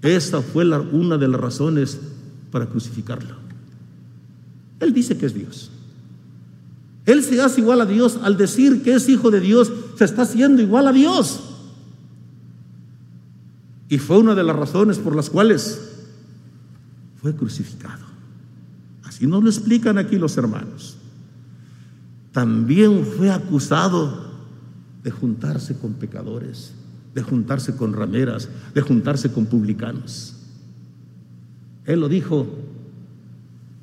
[0.00, 2.00] esa fue una de las razones
[2.50, 3.42] para crucificarlo?
[4.82, 5.70] Él dice que es Dios.
[7.06, 8.18] Él se hace igual a Dios.
[8.22, 11.40] Al decir que es hijo de Dios, se está haciendo igual a Dios.
[13.88, 15.80] Y fue una de las razones por las cuales
[17.20, 18.04] fue crucificado.
[19.04, 20.96] Así nos lo explican aquí los hermanos.
[22.32, 24.32] También fue acusado
[25.04, 26.72] de juntarse con pecadores,
[27.14, 30.34] de juntarse con rameras, de juntarse con publicanos.
[31.84, 32.61] Él lo dijo,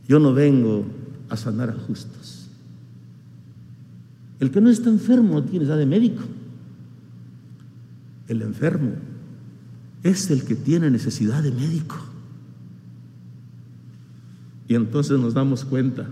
[0.09, 0.85] yo no vengo
[1.29, 2.47] a sanar a justos.
[4.39, 6.23] El que no está enfermo no tiene edad de médico.
[8.27, 8.93] El enfermo
[10.01, 11.95] es el que tiene necesidad de médico.
[14.67, 16.07] Y entonces nos damos cuenta,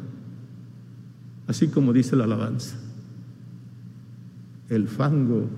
[1.47, 2.75] así como dice la alabanza,
[4.69, 5.49] el fango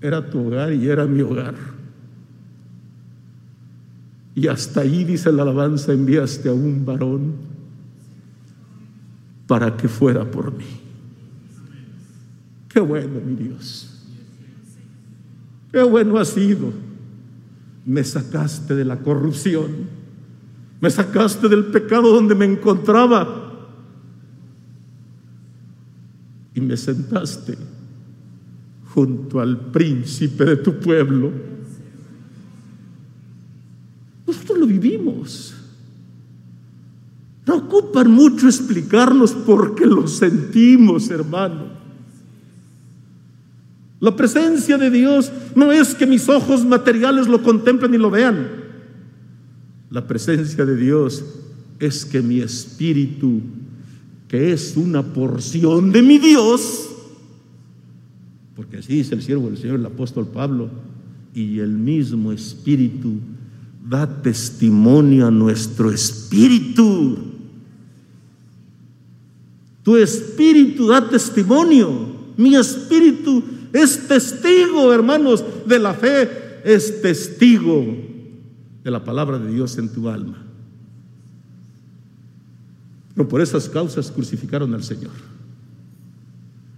[0.00, 1.56] era tu hogar y era mi hogar.
[4.34, 7.34] Y hasta ahí, dice la alabanza, enviaste a un varón
[9.46, 10.64] para que fuera por mí.
[12.68, 13.90] Qué bueno, mi Dios.
[15.70, 16.72] Qué bueno ha sido.
[17.84, 19.70] Me sacaste de la corrupción.
[20.80, 23.68] Me sacaste del pecado donde me encontraba.
[26.54, 27.56] Y me sentaste
[28.94, 31.30] junto al príncipe de tu pueblo.
[34.42, 35.54] Nosotros lo vivimos.
[37.46, 41.66] No ocupan mucho explicarnos porque lo sentimos, hermano.
[44.00, 48.50] La presencia de Dios no es que mis ojos materiales lo contemplen y lo vean.
[49.90, 51.24] La presencia de Dios
[51.78, 53.42] es que mi espíritu,
[54.26, 56.88] que es una porción de mi Dios,
[58.56, 60.68] porque así dice el siervo del Señor, el apóstol Pablo,
[61.32, 63.20] y el mismo espíritu
[63.84, 67.18] da testimonio a nuestro espíritu.
[69.82, 72.12] Tu espíritu da testimonio.
[72.36, 73.42] Mi espíritu
[73.72, 77.84] es testigo, hermanos, de la fe, es testigo
[78.84, 80.38] de la palabra de Dios en tu alma.
[83.14, 85.12] No por esas causas crucificaron al Señor.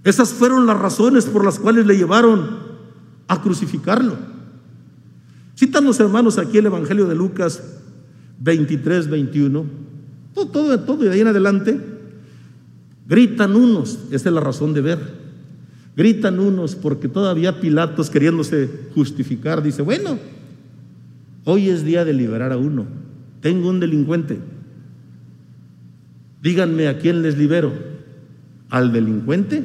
[0.02, 2.58] Esas fueron las razones por las cuales le llevaron
[3.28, 4.33] a crucificarlo.
[5.56, 7.62] Citan los hermanos aquí el Evangelio de Lucas
[8.40, 9.64] 23, 21.
[10.34, 11.80] Todo, todo, todo y de ahí en adelante.
[13.06, 14.98] Gritan unos, esa es la razón de ver.
[15.96, 20.18] Gritan unos porque todavía Pilatos queriéndose justificar dice, bueno,
[21.44, 22.86] hoy es día de liberar a uno.
[23.40, 24.38] Tengo un delincuente.
[26.42, 27.72] Díganme a quién les libero.
[28.70, 29.62] ¿Al delincuente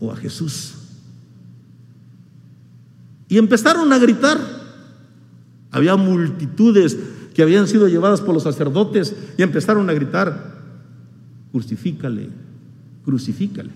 [0.00, 0.74] o a Jesús?
[3.28, 4.55] Y empezaron a gritar.
[5.76, 6.96] Había multitudes
[7.34, 10.56] que habían sido llevadas por los sacerdotes y empezaron a gritar,
[11.52, 12.30] crucifícale,
[13.04, 13.68] crucifícale.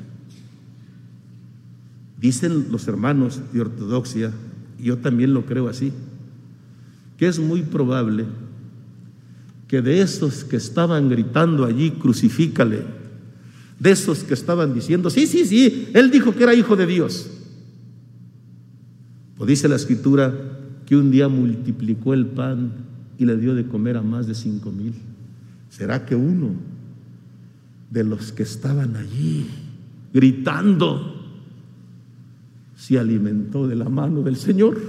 [2.18, 4.32] Dicen los hermanos de ortodoxia,
[4.78, 5.92] y yo también lo creo así,
[7.18, 8.24] que es muy probable
[9.68, 12.82] que de esos que estaban gritando allí, crucifícale,
[13.78, 17.30] de esos que estaban diciendo, sí, sí, sí, él dijo que era hijo de Dios.
[19.36, 20.60] O dice la escritura
[20.90, 22.72] que un día multiplicó el pan
[23.16, 24.92] y le dio de comer a más de cinco mil.
[25.68, 26.50] ¿Será que uno
[27.90, 29.46] de los que estaban allí
[30.12, 31.14] gritando
[32.74, 34.83] se alimentó de la mano del Señor?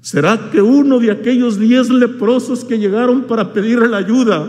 [0.00, 4.46] ¿Será que uno de aquellos diez leprosos que llegaron para pedirle la ayuda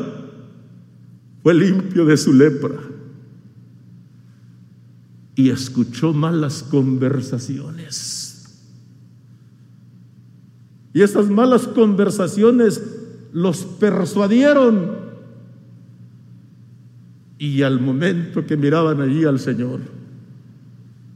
[1.42, 2.76] fue limpio de su lepra
[5.34, 8.25] y escuchó malas conversaciones?
[10.96, 12.82] Y esas malas conversaciones
[13.34, 14.96] los persuadieron.
[17.38, 19.82] Y al momento que miraban allí al Señor,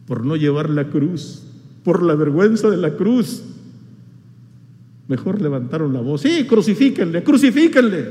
[0.05, 1.43] por no llevar la cruz,
[1.85, 3.41] por la vergüenza de la cruz.
[5.07, 8.05] Mejor levantaron la voz, sí, crucifíquenle, crucifíquenle.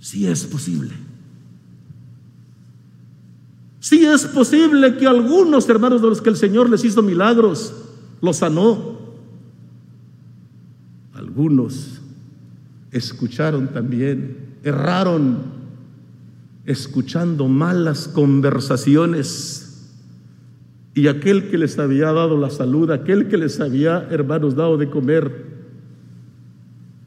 [0.00, 0.94] Sí es posible.
[3.78, 7.72] Sí es posible que algunos hermanos de los que el Señor les hizo milagros,
[8.20, 8.97] los sanó.
[11.38, 12.00] Algunos
[12.90, 15.36] escucharon también, erraron,
[16.64, 19.88] escuchando malas conversaciones
[20.94, 24.90] y aquel que les había dado la salud, aquel que les había, hermanos, dado de
[24.90, 25.46] comer,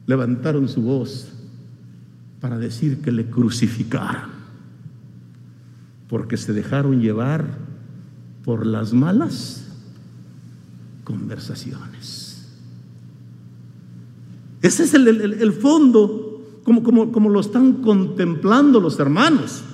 [0.06, 1.30] levantaron su voz
[2.40, 4.30] para decir que le crucificaran,
[6.08, 7.44] porque se dejaron llevar
[8.46, 9.66] por las malas
[11.04, 12.21] conversaciones.
[14.62, 19.64] Ese es el, fondo como, como, como lo están contemplando los hermanos.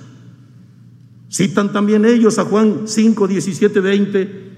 [1.31, 4.49] Citan también ellos a Juan 5, 17, 20,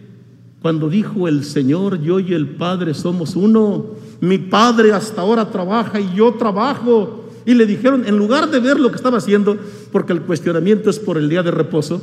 [0.61, 3.87] cuando dijo el Señor, yo y el Padre somos uno.
[4.21, 7.25] Mi Padre hasta ahora trabaja y yo trabajo.
[7.45, 9.57] Y le dijeron, en lugar de ver lo que estaba haciendo,
[9.91, 12.01] porque el cuestionamiento es por el día de reposo,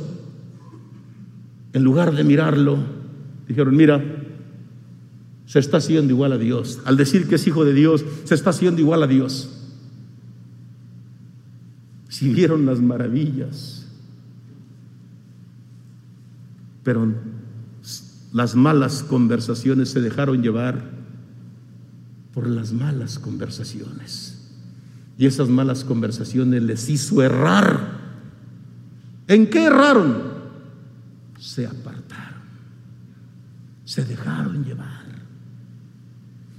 [1.73, 2.77] en lugar de mirarlo,
[3.47, 4.03] dijeron, mira,
[5.49, 6.79] se está haciendo igual a Dios.
[6.85, 9.49] Al decir que es hijo de Dios, se está haciendo igual a Dios.
[12.07, 13.79] Si vieron las maravillas
[16.89, 17.13] pero
[18.31, 20.89] las malas conversaciones se dejaron llevar
[22.33, 24.49] por las malas conversaciones.
[25.15, 27.99] Y esas malas conversaciones les hizo errar.
[29.27, 30.17] ¿En qué erraron?
[31.37, 32.41] Se apartaron.
[33.85, 35.09] Se dejaron llevar.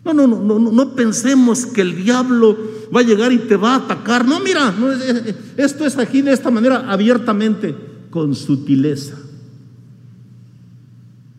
[0.04, 2.56] No, no, no, no, no pensemos que el diablo
[2.94, 4.26] va a llegar y te va a atacar.
[4.26, 4.74] No, mira,
[5.56, 7.74] esto es aquí de esta manera abiertamente,
[8.08, 9.16] con sutileza.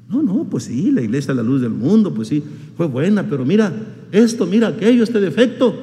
[0.09, 2.43] No, no, pues sí, la iglesia es la luz del mundo, pues sí,
[2.75, 3.73] fue buena, pero mira
[4.11, 5.73] esto, mira aquello, este defecto.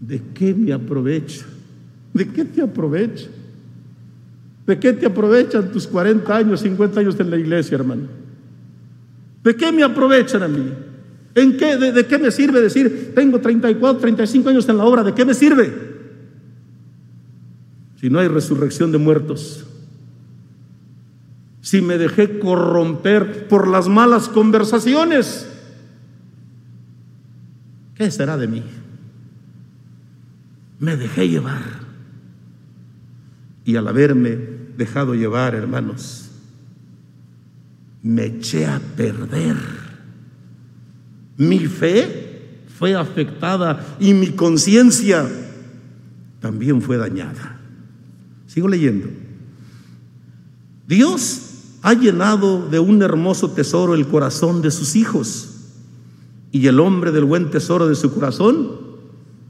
[0.00, 1.44] ¿De qué me aprovecha?
[2.14, 3.28] ¿De qué te aprovecha?
[4.66, 8.02] ¿De qué te aprovechan tus 40 años, 50 años en la iglesia, hermano?
[9.42, 10.72] ¿De qué me aprovechan a mí?
[11.34, 15.02] ¿En qué, de, de, qué me sirve decir, tengo 34, 35 años en la obra?
[15.02, 15.72] ¿De qué me sirve?
[18.00, 19.64] Si no hay resurrección de muertos
[21.68, 25.46] si me dejé corromper por las malas conversaciones?
[27.94, 28.62] ¿Qué será de mí?
[30.78, 31.62] Me dejé llevar.
[33.66, 34.38] Y al haberme
[34.78, 36.27] dejado llevar, hermanos,
[38.08, 39.54] me eché a perder.
[41.36, 45.28] Mi fe fue afectada y mi conciencia
[46.40, 47.60] también fue dañada.
[48.46, 49.08] Sigo leyendo.
[50.86, 51.42] Dios
[51.82, 55.56] ha llenado de un hermoso tesoro el corazón de sus hijos.
[56.50, 58.70] Y el hombre del buen tesoro de su corazón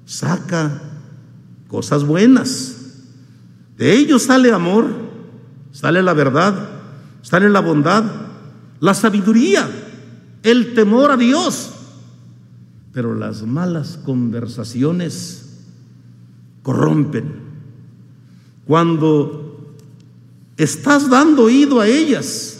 [0.04, 0.82] saca
[1.68, 2.74] cosas buenas.
[3.76, 4.88] De ellos sale amor,
[5.70, 6.70] sale la verdad,
[7.22, 8.27] sale la bondad,
[8.80, 9.68] la sabiduría,
[10.42, 11.72] el temor a Dios.
[12.92, 15.48] Pero las malas conversaciones
[16.62, 17.48] corrompen.
[18.66, 19.74] Cuando
[20.56, 22.54] estás dando oído a ellas,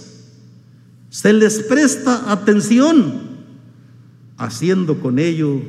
[1.11, 3.29] se les presta atención,
[4.37, 5.61] haciendo con ello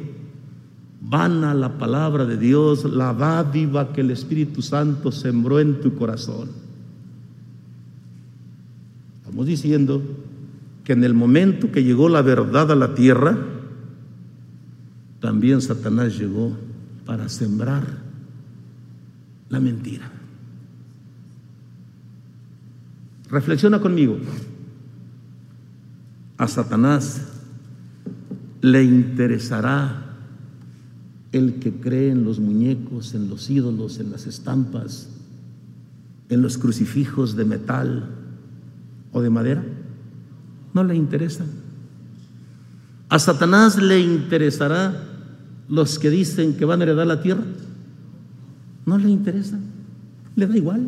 [1.01, 6.49] vana la palabra de Dios, la dádiva que el Espíritu Santo sembró en tu corazón.
[9.21, 10.01] Estamos diciendo
[10.89, 13.37] que en el momento que llegó la verdad a la tierra,
[15.19, 16.57] también Satanás llegó
[17.05, 17.83] para sembrar
[19.49, 20.11] la mentira.
[23.29, 24.17] Reflexiona conmigo.
[26.39, 27.21] A Satanás
[28.61, 30.15] le interesará
[31.31, 35.07] el que cree en los muñecos, en los ídolos, en las estampas,
[36.29, 38.09] en los crucifijos de metal
[39.11, 39.63] o de madera.
[40.73, 41.45] No le interesa.
[43.09, 45.03] A Satanás le interesará
[45.67, 47.43] los que dicen que van a heredar la tierra.
[48.85, 49.59] No le interesa.
[50.35, 50.87] Le da igual.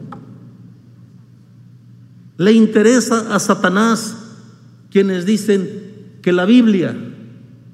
[2.38, 4.17] Le interesa a Satanás
[4.89, 5.69] quienes dicen
[6.21, 6.95] que la Biblia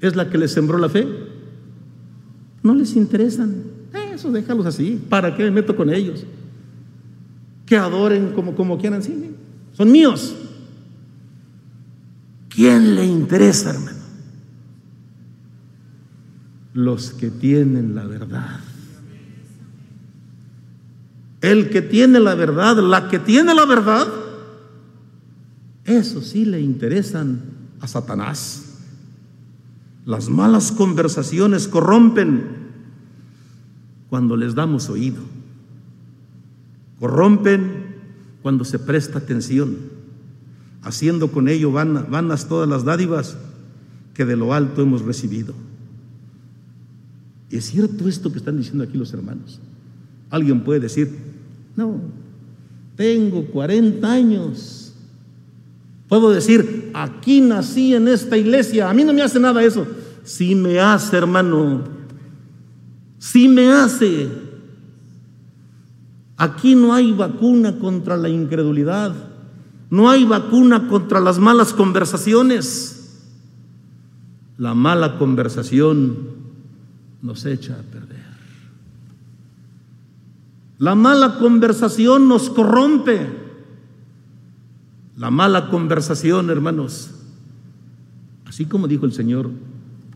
[0.00, 1.06] es la que les sembró la fe.
[2.62, 3.62] No les interesan.
[4.14, 5.00] Eso déjalos así.
[5.08, 6.24] ¿Para qué me meto con ellos?
[7.66, 9.02] Que adoren como, como quieran.
[9.02, 9.14] Sí,
[9.72, 10.34] son míos.
[12.58, 14.00] ¿Quién le interesa, hermano?
[16.74, 18.58] Los que tienen la verdad.
[21.40, 24.08] El que tiene la verdad, la que tiene la verdad,
[25.84, 27.42] eso sí le interesan
[27.80, 28.80] a Satanás.
[30.04, 32.42] Las malas conversaciones corrompen
[34.10, 35.22] cuando les damos oído.
[36.98, 37.94] Corrompen
[38.42, 39.97] cuando se presta atención,
[40.88, 43.36] haciendo con ello vanas todas las dádivas
[44.14, 45.54] que de lo alto hemos recibido.
[47.50, 49.60] Es cierto esto que están diciendo aquí los hermanos.
[50.30, 51.16] Alguien puede decir,
[51.76, 52.00] no,
[52.96, 54.88] tengo 40 años
[56.08, 59.86] Puedo decir, aquí nací en esta iglesia, a mí no me hace nada eso.
[60.24, 61.84] Sí me hace, hermano.
[63.18, 64.28] Sí me hace.
[66.36, 69.14] Aquí no hay vacuna contra la incredulidad.
[69.90, 73.24] No hay vacuna contra las malas conversaciones.
[74.58, 76.16] La mala conversación
[77.22, 78.18] nos echa a perder.
[80.78, 83.28] La mala conversación nos corrompe.
[85.16, 87.10] La mala conversación, hermanos,
[88.46, 89.50] así como dijo el Señor,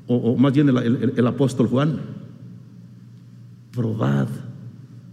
[0.06, 2.00] o, más bien el apóstol Juan,
[3.72, 4.28] probad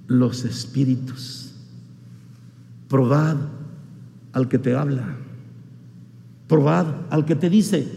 [0.07, 1.53] los espíritus,
[2.88, 3.38] probad
[4.39, 5.17] al que te habla,
[6.47, 7.87] probad al que te dice,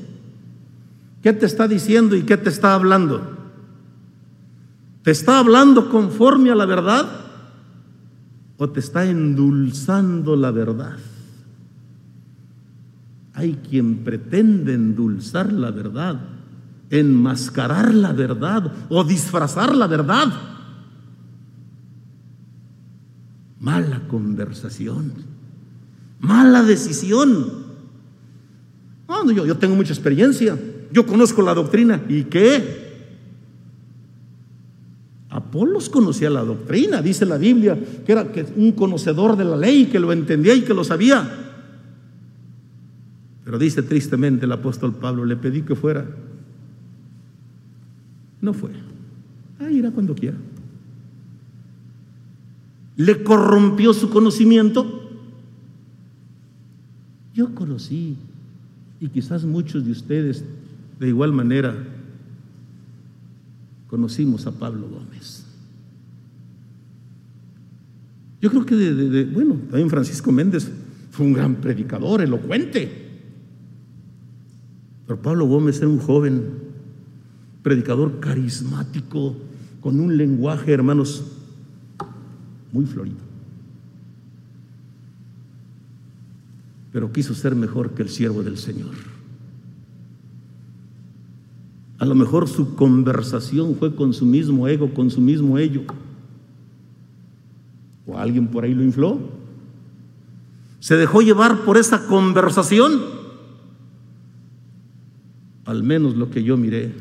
[1.22, 3.38] ¿qué te está diciendo y qué te está hablando?
[5.02, 7.06] ¿Te está hablando conforme a la verdad
[8.56, 10.96] o te está endulzando la verdad?
[13.34, 16.20] Hay quien pretende endulzar la verdad,
[16.90, 20.28] enmascarar la verdad o disfrazar la verdad.
[23.58, 25.12] Mala conversación,
[26.22, 27.52] mala decisión.
[29.34, 30.58] yo, yo tengo mucha experiencia,
[30.90, 32.02] yo conozco la doctrina.
[32.08, 32.80] ¿Y qué?
[35.28, 39.98] Apolos conocía la doctrina, dice la Biblia, que era un conocedor de la ley, que
[39.98, 41.38] lo entendía y que lo sabía.
[43.44, 46.06] Pero dice tristemente el apóstol Pablo, le pedí que fuera.
[48.40, 48.70] No fue.
[49.58, 50.36] Ahí irá cuando quiera.
[52.96, 55.01] Le corrompió su conocimiento.
[57.34, 58.16] Yo conocí,
[59.00, 60.44] y quizás muchos de ustedes
[60.98, 61.74] de igual manera,
[63.88, 65.44] conocimos a Pablo Gómez.
[68.40, 70.70] Yo creo que, de, bueno, también Francisco Méndez
[71.10, 72.90] fue un gran predicador, elocuente.
[75.06, 76.50] Pero Pablo Gómez era un joven
[77.62, 79.36] predicador carismático,
[79.80, 81.24] con un lenguaje, hermanos,
[82.72, 83.31] muy florido.
[86.92, 88.94] Pero quiso ser mejor que el siervo del Señor.
[91.98, 95.82] A lo mejor su conversación fue con su mismo ego, con su mismo ello.
[98.06, 99.20] ¿O alguien por ahí lo infló?
[100.80, 103.00] ¿Se dejó llevar por esa conversación?
[105.64, 106.92] Al menos lo que yo miré,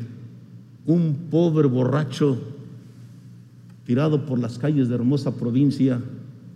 [0.86, 2.38] un pobre borracho
[3.84, 6.00] tirado por las calles de hermosa provincia,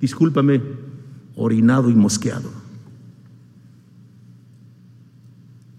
[0.00, 0.62] discúlpame,
[1.34, 2.65] orinado y mosqueado.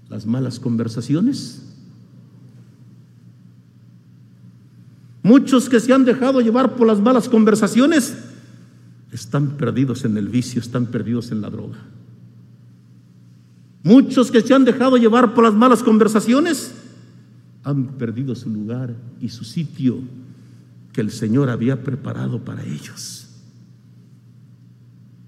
[0.09, 1.67] Las malas conversaciones
[5.27, 8.17] Muchos que se han dejado llevar por las malas conversaciones
[9.11, 11.79] están perdidos en el vicio, están perdidos en la droga.
[13.83, 16.73] Muchos que se han dejado llevar por las malas conversaciones
[17.65, 19.99] han perdido su lugar y su sitio
[20.93, 23.27] que el Señor había preparado para ellos.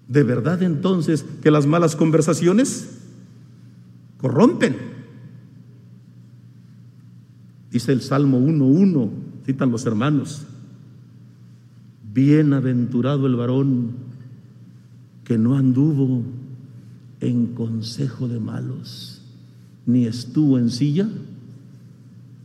[0.07, 2.98] ¿De verdad entonces que las malas conversaciones
[4.19, 4.75] corrompen?
[7.71, 9.09] Dice el Salmo 1.1
[9.45, 10.45] citan los hermanos,
[12.13, 13.93] bienaventurado el varón
[15.23, 16.23] que no anduvo
[17.19, 19.23] en consejo de malos,
[19.87, 21.07] ni estuvo en silla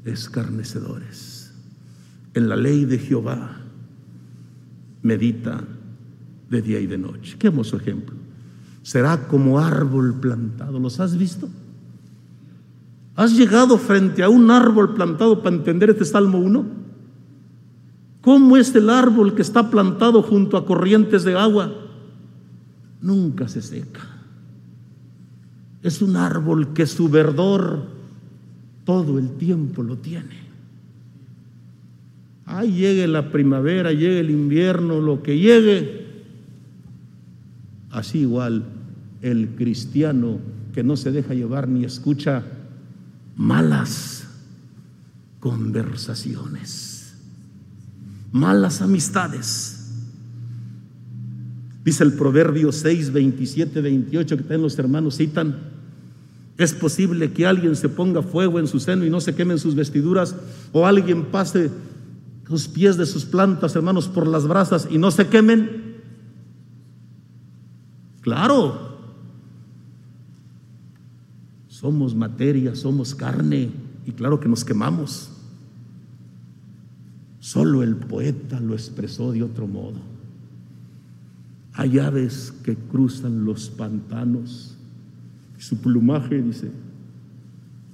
[0.05, 1.53] de escarnecedores.
[2.33, 3.59] En la ley de Jehová
[5.03, 5.63] medita
[6.49, 7.37] de día y de noche.
[7.39, 8.17] Qué hermoso ejemplo.
[8.83, 10.79] Será como árbol plantado.
[10.79, 11.49] ¿Los has visto?
[13.17, 16.65] ¿Has llegado frente a un árbol plantado para entender este Salmo 1?
[18.21, 21.73] ¿Cómo es el árbol que está plantado junto a corrientes de agua?
[23.01, 24.01] Nunca se seca.
[25.83, 27.85] Es un árbol que su verdor
[28.85, 30.43] todo el tiempo lo tiene.
[32.47, 36.07] Ahí llegue la primavera, llegue el invierno, lo que llegue.
[37.91, 38.65] Así igual
[39.23, 40.39] el cristiano
[40.73, 42.43] que no se deja llevar ni escucha
[43.37, 44.27] malas
[45.41, 46.95] conversaciones
[48.35, 49.93] malas amistades.
[51.85, 55.57] Dice el Proverbio 6, 27, 28 que también los hermanos citan.
[56.59, 59.77] Es posible que alguien se ponga fuego en su seno y no se quemen sus
[59.77, 60.35] vestiduras,
[60.73, 61.71] o alguien pase
[62.49, 66.03] los pies de sus plantas, hermanos, por las brasas y no se quemen.
[68.21, 68.84] Claro,
[71.85, 73.69] somos materia, somos carne,
[74.07, 75.29] y claro que nos quemamos.
[77.41, 79.99] Solo el poeta lo expresó de otro modo.
[81.75, 84.79] Hay aves que cruzan los pantanos.
[85.59, 86.71] Su plumaje, dice,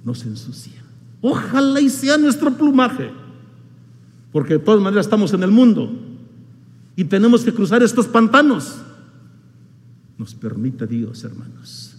[0.05, 0.81] no se ensucia.
[1.19, 3.11] Ojalá y sea nuestro plumaje.
[4.31, 5.91] Porque de todas maneras estamos en el mundo.
[6.95, 8.81] Y tenemos que cruzar estos pantanos.
[10.17, 11.90] Nos permita Dios, hermanos,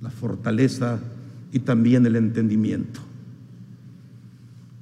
[0.00, 1.00] la fortaleza
[1.52, 3.00] y también el entendimiento.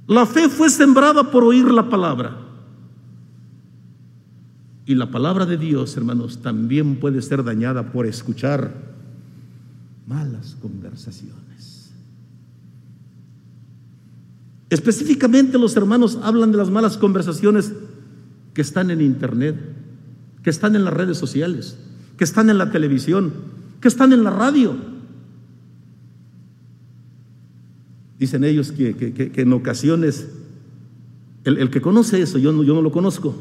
[0.07, 2.37] La fe fue sembrada por oír la palabra.
[4.87, 8.75] Y la palabra de Dios, hermanos, también puede ser dañada por escuchar
[10.07, 11.91] malas conversaciones.
[14.69, 17.73] Específicamente los hermanos hablan de las malas conversaciones
[18.53, 19.57] que están en internet,
[20.43, 21.79] que están en las redes sociales,
[22.19, 23.33] que están en la televisión,
[23.81, 24.94] que están en la radio.
[28.25, 30.31] Dicen ellos que, en ocasiones,
[31.45, 33.35] el, que conoce eso, yo no, yo no lo conozco.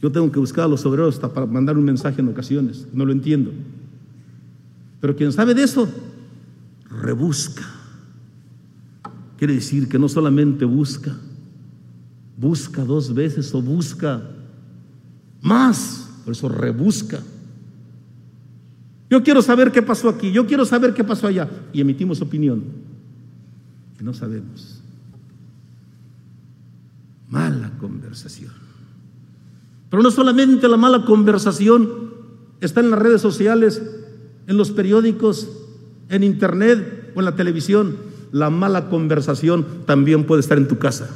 [0.00, 3.04] Yo tengo que buscar a los obreros hasta para mandar un mensaje en ocasiones, no
[3.04, 3.52] lo entiendo.
[5.02, 5.86] Pero quien sabe de eso,
[7.02, 7.62] rebusca.
[9.36, 11.14] Quiere decir que no solamente busca,
[12.38, 14.30] busca dos veces o busca
[15.42, 17.20] más, por eso rebusca.
[19.10, 21.50] Yo quiero saber qué pasó aquí, yo quiero saber qué pasó allá.
[21.74, 22.91] Y emitimos opinión.
[24.02, 24.80] No sabemos.
[27.30, 28.50] Mala conversación.
[29.88, 32.12] Pero no solamente la mala conversación
[32.60, 33.80] está en las redes sociales,
[34.46, 35.48] en los periódicos,
[36.08, 37.96] en internet o en la televisión.
[38.32, 41.08] La mala conversación también puede estar en tu casa.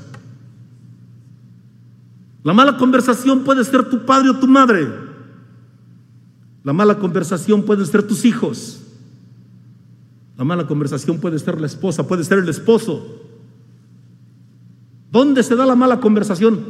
[2.45, 4.87] La mala conversación puede ser tu padre o tu madre.
[6.63, 8.86] La mala conversación puede ser tus hijos.
[10.37, 13.23] La mala conversación puede ser la esposa, puede ser el esposo.
[15.11, 16.61] ¿Dónde se da la mala conversación?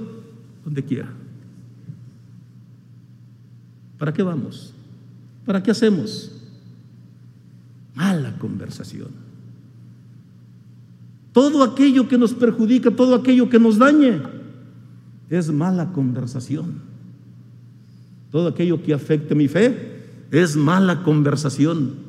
[0.64, 1.12] Donde quiera.
[3.98, 4.72] ¿Para qué vamos?
[5.44, 6.30] ¿Para qué hacemos?
[7.94, 9.08] Mala conversación.
[11.32, 14.22] Todo aquello que nos perjudica, todo aquello que nos dañe,
[15.28, 16.80] es mala conversación.
[18.30, 22.05] Todo aquello que afecte mi fe es mala conversación.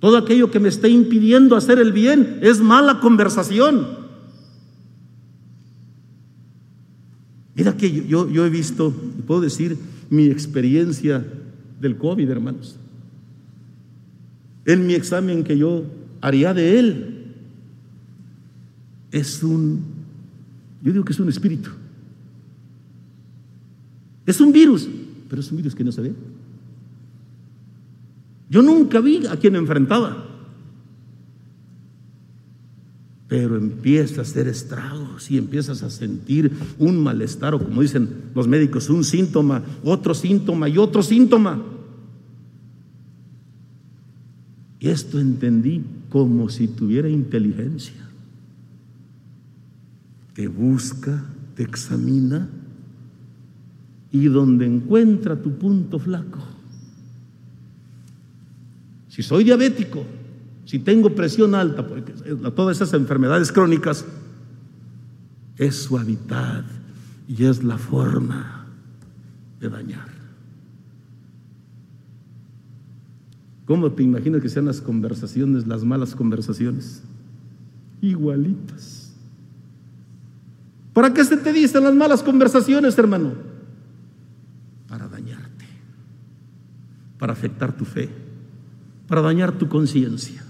[0.00, 3.86] Todo aquello que me esté impidiendo hacer el bien es mala conversación.
[7.54, 8.94] Mira que yo, yo he visto,
[9.26, 9.76] puedo decir,
[10.10, 11.26] mi experiencia
[11.80, 12.76] del COVID, hermanos.
[14.64, 15.84] En mi examen que yo
[16.20, 17.18] haría de él,
[19.10, 19.82] es un,
[20.82, 21.70] yo digo que es un espíritu.
[24.26, 24.88] Es un virus,
[25.28, 26.12] pero es un virus que no se ve.
[28.50, 30.24] Yo nunca vi a quien enfrentaba.
[33.28, 38.48] Pero empieza a hacer estragos y empiezas a sentir un malestar o como dicen los
[38.48, 41.62] médicos, un síntoma, otro síntoma y otro síntoma.
[44.80, 48.08] Y esto entendí como si tuviera inteligencia.
[50.32, 51.22] Te busca,
[51.54, 52.48] te examina
[54.10, 56.57] y donde encuentra tu punto flaco.
[59.08, 60.04] Si soy diabético,
[60.64, 62.12] si tengo presión alta, porque
[62.54, 64.04] todas esas enfermedades crónicas,
[65.56, 66.64] es su hábitat
[67.26, 68.66] y es la forma
[69.60, 70.08] de dañar.
[73.66, 77.02] ¿Cómo te imaginas que sean las conversaciones, las malas conversaciones?
[78.00, 79.12] Igualitas.
[80.94, 83.32] ¿Para qué se te dicen las malas conversaciones, hermano?
[84.88, 85.66] Para dañarte,
[87.18, 88.08] para afectar tu fe,
[89.08, 90.44] para dañar tu conciencia.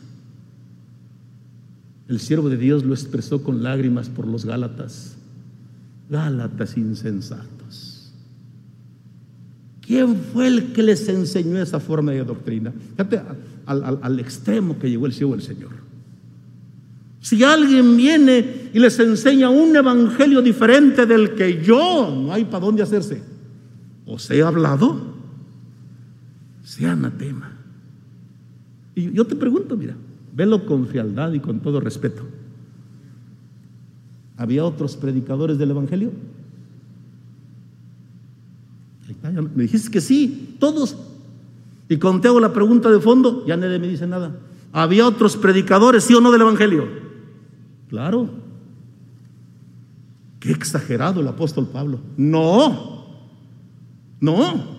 [2.09, 5.17] El siervo de Dios lo expresó con lágrimas por los Gálatas.
[6.11, 8.13] Gálatas insensatos.
[9.81, 12.73] ¿Quién fue el que les enseñó esa forma de doctrina?
[12.93, 13.23] Fíjate
[13.65, 15.71] al, al extremo que llegó el siervo del Señor.
[17.21, 22.65] Si alguien viene y les enseña un evangelio diferente del que yo, no hay para
[22.65, 23.23] dónde hacerse.
[24.07, 25.15] O sea hablado,
[26.63, 27.59] sea anatema.
[28.99, 29.94] Y yo te pregunto, mira,
[30.38, 32.22] Velo con frialdad y con todo respeto.
[34.36, 36.12] ¿Había otros predicadores del Evangelio?
[39.55, 40.96] Me dijiste que sí, todos.
[41.88, 44.38] Y hago la pregunta de fondo, ya nadie me dice nada.
[44.72, 46.86] ¿Había otros predicadores, sí o no, del Evangelio?
[47.88, 48.30] Claro.
[50.38, 51.99] Qué exagerado el apóstol Pablo.
[52.16, 53.26] No,
[54.20, 54.78] no.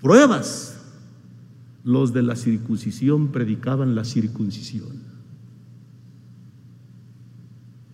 [0.00, 0.77] Pruebas
[1.88, 4.92] los de la circuncisión predicaban la circuncisión.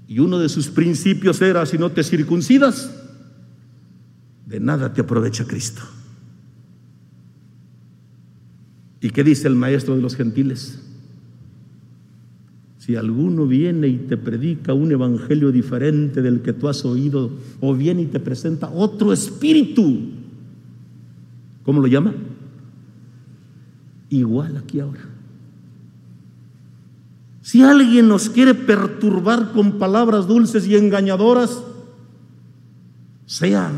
[0.09, 2.93] Y uno de sus principios era, si no te circuncidas,
[4.47, 5.83] de nada te aprovecha Cristo.
[9.01, 10.81] ¿Y qué dice el maestro de los gentiles?
[12.79, 17.31] Si alguno viene y te predica un evangelio diferente del que tú has oído,
[17.61, 20.01] o viene y te presenta otro espíritu,
[21.63, 22.13] ¿cómo lo llama?
[24.19, 25.03] Igual aquí ahora.
[27.43, 31.63] Si alguien nos quiere perturbar con palabras dulces y engañadoras,
[33.27, 33.71] sea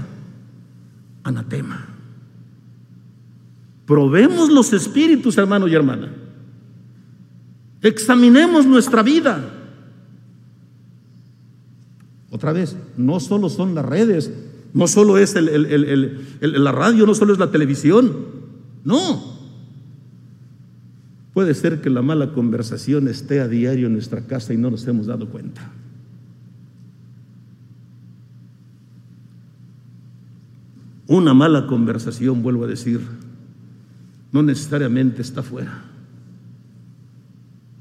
[1.24, 1.86] anatema.
[3.86, 6.12] Probemos los espíritus, hermano y hermana.
[7.82, 9.52] Examinemos nuestra vida.
[12.30, 14.32] Otra vez, no solo son las redes,
[14.74, 18.14] no solo es la radio, no solo es la televisión.
[18.84, 19.35] No.
[21.36, 24.88] Puede ser que la mala conversación esté a diario en nuestra casa y no nos
[24.88, 25.70] hemos dado cuenta.
[31.06, 33.02] Una mala conversación, vuelvo a decir,
[34.32, 35.84] no necesariamente está fuera,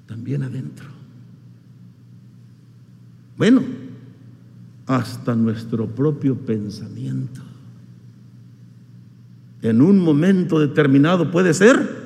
[0.05, 0.87] también adentro.
[3.37, 3.61] Bueno,
[4.85, 7.39] hasta nuestro propio pensamiento.
[9.61, 12.04] En un momento determinado puede ser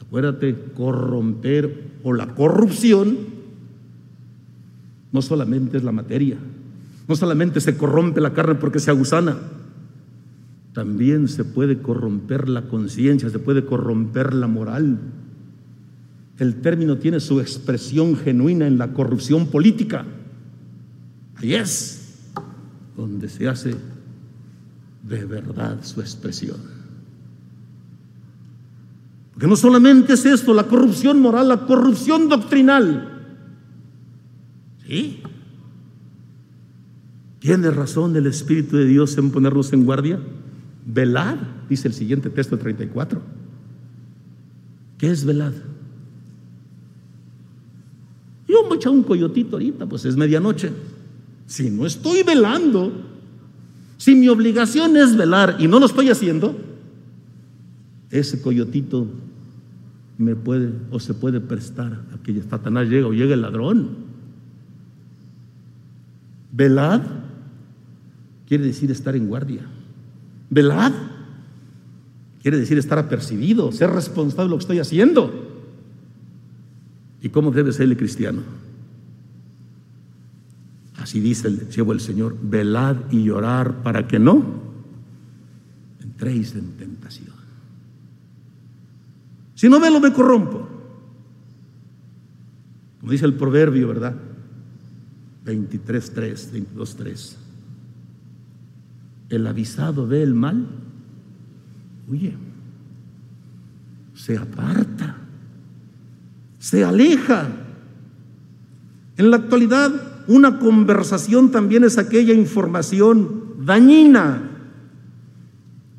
[0.00, 3.16] Acuérdate, corromper o la corrupción
[5.12, 6.36] no solamente es la materia,
[7.06, 9.36] no solamente se corrompe la carne porque se agusana,
[10.72, 14.98] también se puede corromper la conciencia, se puede corromper la moral.
[16.38, 20.04] El término tiene su expresión genuina en la corrupción política.
[21.36, 22.30] Ahí es
[22.96, 23.74] donde se hace
[25.02, 26.77] de verdad su expresión.
[29.38, 33.22] Porque no solamente es esto, la corrupción moral, la corrupción doctrinal.
[34.84, 35.22] ¿Sí?
[37.38, 40.18] ¿Tiene razón el Espíritu de Dios en ponernos en guardia?
[40.84, 41.36] Velad,
[41.68, 43.22] dice el siguiente texto 34.
[44.98, 45.52] ¿Qué es velad?
[48.48, 50.72] Yo me echo un coyotito ahorita, pues es medianoche.
[51.46, 52.90] Si no estoy velando,
[53.98, 56.56] si mi obligación es velar y no lo estoy haciendo,
[58.10, 59.06] ese coyotito
[60.18, 64.08] me puede o se puede prestar a que Satanás llegue o llegue el ladrón.
[66.52, 67.02] Velad
[68.46, 69.62] quiere decir estar en guardia.
[70.50, 70.92] Velad
[72.42, 75.48] quiere decir estar apercibido, ser responsable de lo que estoy haciendo.
[77.22, 78.42] ¿Y cómo debe ser el cristiano?
[80.98, 84.44] Así dice el siervo del Señor, velad y llorar para que no
[86.02, 87.37] entréis en tentación.
[89.58, 90.68] Si no velo me corrompo.
[93.00, 94.14] Como dice el proverbio, ¿verdad?
[95.44, 97.34] 23.3, 22.3.
[99.30, 100.68] El avisado ve el mal,
[102.06, 102.36] huye,
[104.14, 105.18] se aparta
[106.58, 107.48] se aleja.
[109.16, 109.90] En la actualidad,
[110.26, 114.42] una conversación también es aquella información dañina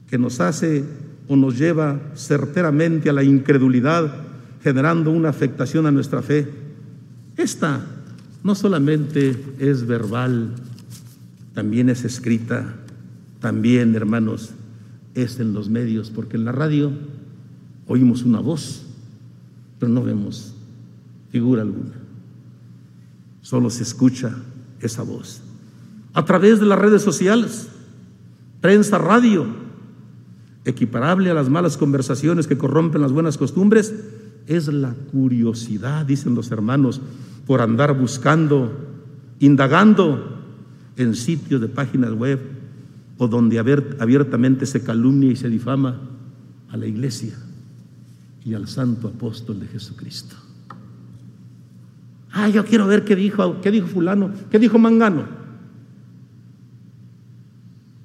[0.07, 0.85] que nos hace
[1.29, 4.11] o nos lleva certeramente a la incredulidad,
[4.63, 6.49] generando una afectación a nuestra fe.
[7.37, 7.85] Esta
[8.43, 10.55] no solamente es verbal,
[11.53, 12.73] también es escrita,
[13.39, 14.49] también, hermanos,
[15.13, 16.91] es en los medios, porque en la radio
[17.87, 18.87] oímos una voz,
[19.77, 20.55] pero no vemos
[21.31, 21.93] figura alguna.
[23.43, 24.35] Solo se escucha
[24.81, 25.41] esa voz.
[26.13, 27.67] A través de las redes sociales,
[28.61, 29.68] prensa, radio,
[30.69, 33.93] equiparable a las malas conversaciones que corrompen las buenas costumbres,
[34.47, 37.01] es la curiosidad, dicen los hermanos,
[37.45, 38.71] por andar buscando,
[39.39, 40.37] indagando
[40.97, 42.39] en sitios de páginas web
[43.17, 45.99] o donde abiertamente se calumnia y se difama
[46.69, 47.33] a la iglesia
[48.45, 50.35] y al santo apóstol de Jesucristo.
[52.31, 55.25] Ah, yo quiero ver qué dijo, qué dijo fulano, qué dijo Mangano.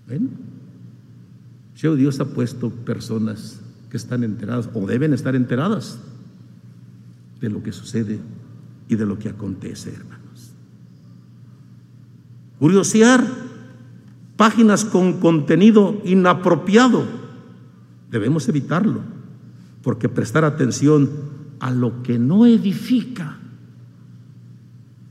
[0.07, 0.29] Bueno,
[1.93, 3.61] Dios ha puesto personas
[3.91, 5.99] que están enteradas o deben estar enteradas
[7.41, 8.19] de lo que sucede
[8.89, 10.53] y de lo que acontece, hermanos.
[12.59, 13.25] Curiosear
[14.37, 17.05] páginas con contenido inapropiado,
[18.11, 19.03] debemos evitarlo,
[19.83, 21.11] porque prestar atención
[21.61, 23.39] a lo que no edifica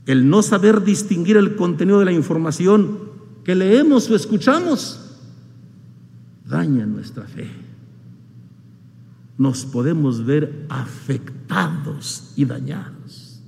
[0.06, 2.98] el no saber distinguir el contenido de la información
[3.44, 5.03] que leemos o escuchamos
[6.44, 7.48] daña nuestra fe.
[9.36, 13.40] Nos podemos ver afectados y dañados.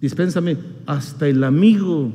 [0.00, 2.12] Dispénsame, hasta el amigo,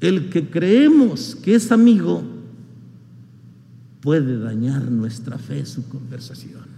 [0.00, 2.22] el que creemos que es amigo,
[4.00, 6.70] puede dañar nuestra fe, su conversación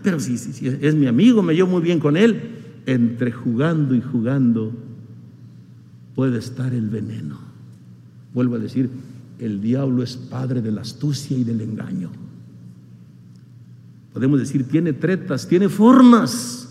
[0.00, 2.40] pero si, es mi amigo, me llevo muy bien con él.
[2.86, 4.72] Entre jugando y jugando
[6.14, 7.38] puede estar el veneno.
[8.34, 8.90] Vuelvo a decir,
[9.38, 12.10] el diablo es padre de la astucia y del engaño.
[14.12, 16.68] Podemos decir, tiene tretas, tiene formas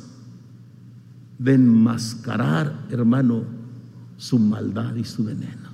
[1.39, 3.43] de enmascarar, hermano,
[4.17, 5.71] su maldad y su veneno.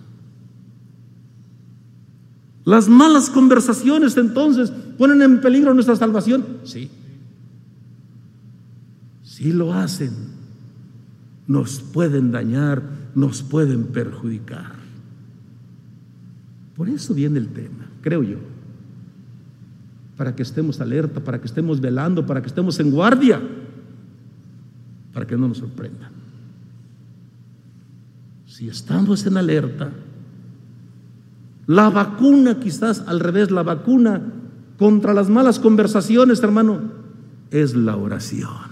[2.64, 6.46] Las malas conversaciones entonces ponen en peligro nuestra salvación.
[6.64, 6.90] Sí.
[9.24, 10.12] Sí lo hacen.
[11.48, 12.82] Nos pueden dañar,
[13.18, 14.74] nos pueden perjudicar.
[16.76, 18.38] Por eso viene el tema, creo yo.
[20.16, 23.42] Para que estemos alerta, para que estemos velando, para que estemos en guardia,
[25.14, 26.12] para que no nos sorprendan.
[28.46, 29.90] Si estamos en alerta,
[31.66, 34.22] la vacuna, quizás al revés, la vacuna
[34.78, 36.82] contra las malas conversaciones, hermano,
[37.50, 38.68] es la oración.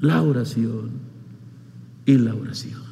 [0.00, 0.90] La oración
[2.04, 2.89] y la oración.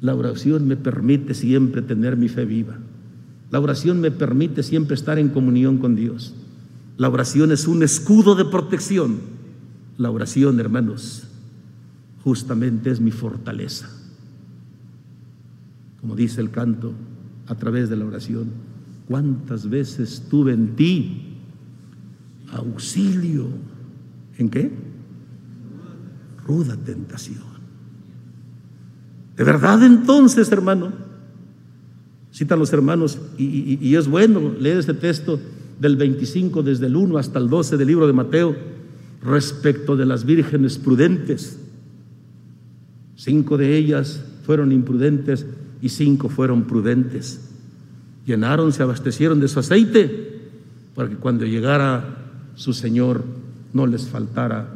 [0.00, 2.78] La oración me permite siempre tener mi fe viva.
[3.50, 6.34] La oración me permite siempre estar en comunión con Dios.
[6.96, 9.18] La oración es un escudo de protección.
[9.98, 11.24] La oración, hermanos,
[12.22, 13.90] justamente es mi fortaleza.
[16.00, 16.94] Como dice el canto,
[17.50, 18.48] a través de la oración.
[19.08, 21.36] ¿Cuántas veces tuve en ti
[22.52, 23.48] auxilio?
[24.38, 24.70] ¿En qué?
[26.46, 27.49] Ruda tentación.
[29.36, 30.92] De verdad entonces, hermano,
[32.32, 35.40] citan los hermanos, y, y es bueno leer este texto
[35.78, 38.56] del 25 desde el 1 hasta el 12 del libro de Mateo,
[39.22, 41.58] respecto de las vírgenes prudentes.
[43.16, 45.46] Cinco de ellas fueron imprudentes
[45.82, 47.50] y cinco fueron prudentes.
[48.26, 50.30] Llenaron, se abastecieron de su aceite
[50.94, 52.16] para que cuando llegara
[52.54, 53.24] su Señor
[53.72, 54.68] no les faltara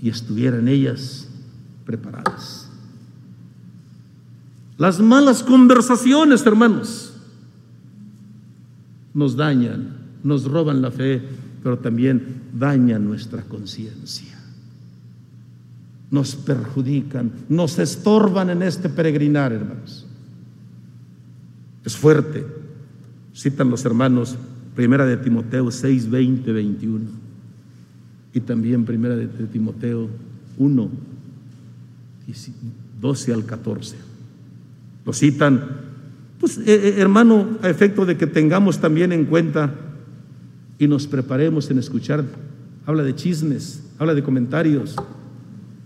[0.00, 1.28] y estuvieran ellas
[1.84, 2.71] preparadas.
[4.78, 7.12] Las malas conversaciones, hermanos,
[9.14, 11.22] nos dañan, nos roban la fe,
[11.62, 14.38] pero también dañan nuestra conciencia.
[16.10, 20.06] Nos perjudican, nos estorban en este peregrinar, hermanos.
[21.84, 22.46] Es fuerte.
[23.34, 24.36] Citan los hermanos
[24.74, 27.04] Primera de Timoteo 6, 20, 21.
[28.34, 30.08] Y también Primera de Timoteo
[30.58, 30.90] 1,
[33.00, 34.11] 12 al 14.
[35.04, 35.82] Lo citan,
[36.38, 39.74] pues eh, eh, hermano, a efecto de que tengamos también en cuenta
[40.78, 42.24] y nos preparemos en escuchar.
[42.86, 44.96] Habla de chismes, habla de comentarios.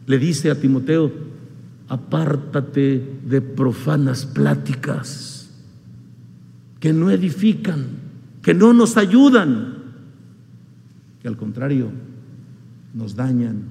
[0.06, 1.12] Le dice a Timoteo,
[1.88, 5.50] apártate de profanas pláticas
[6.80, 7.86] que no edifican,
[8.42, 9.74] que no nos ayudan,
[11.20, 11.90] que al contrario
[12.94, 13.62] nos dañan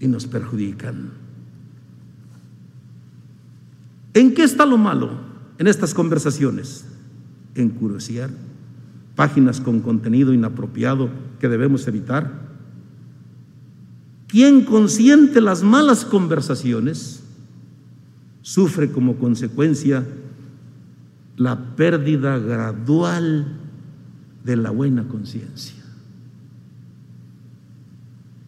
[0.00, 1.25] y nos perjudican.
[4.16, 5.10] ¿En qué está lo malo
[5.58, 6.86] en estas conversaciones?
[7.54, 8.30] En curiosidad,
[9.14, 12.46] páginas con contenido inapropiado que debemos evitar.
[14.26, 17.24] Quien consiente las malas conversaciones
[18.40, 20.02] sufre como consecuencia
[21.36, 23.58] la pérdida gradual
[24.44, 25.84] de la buena conciencia.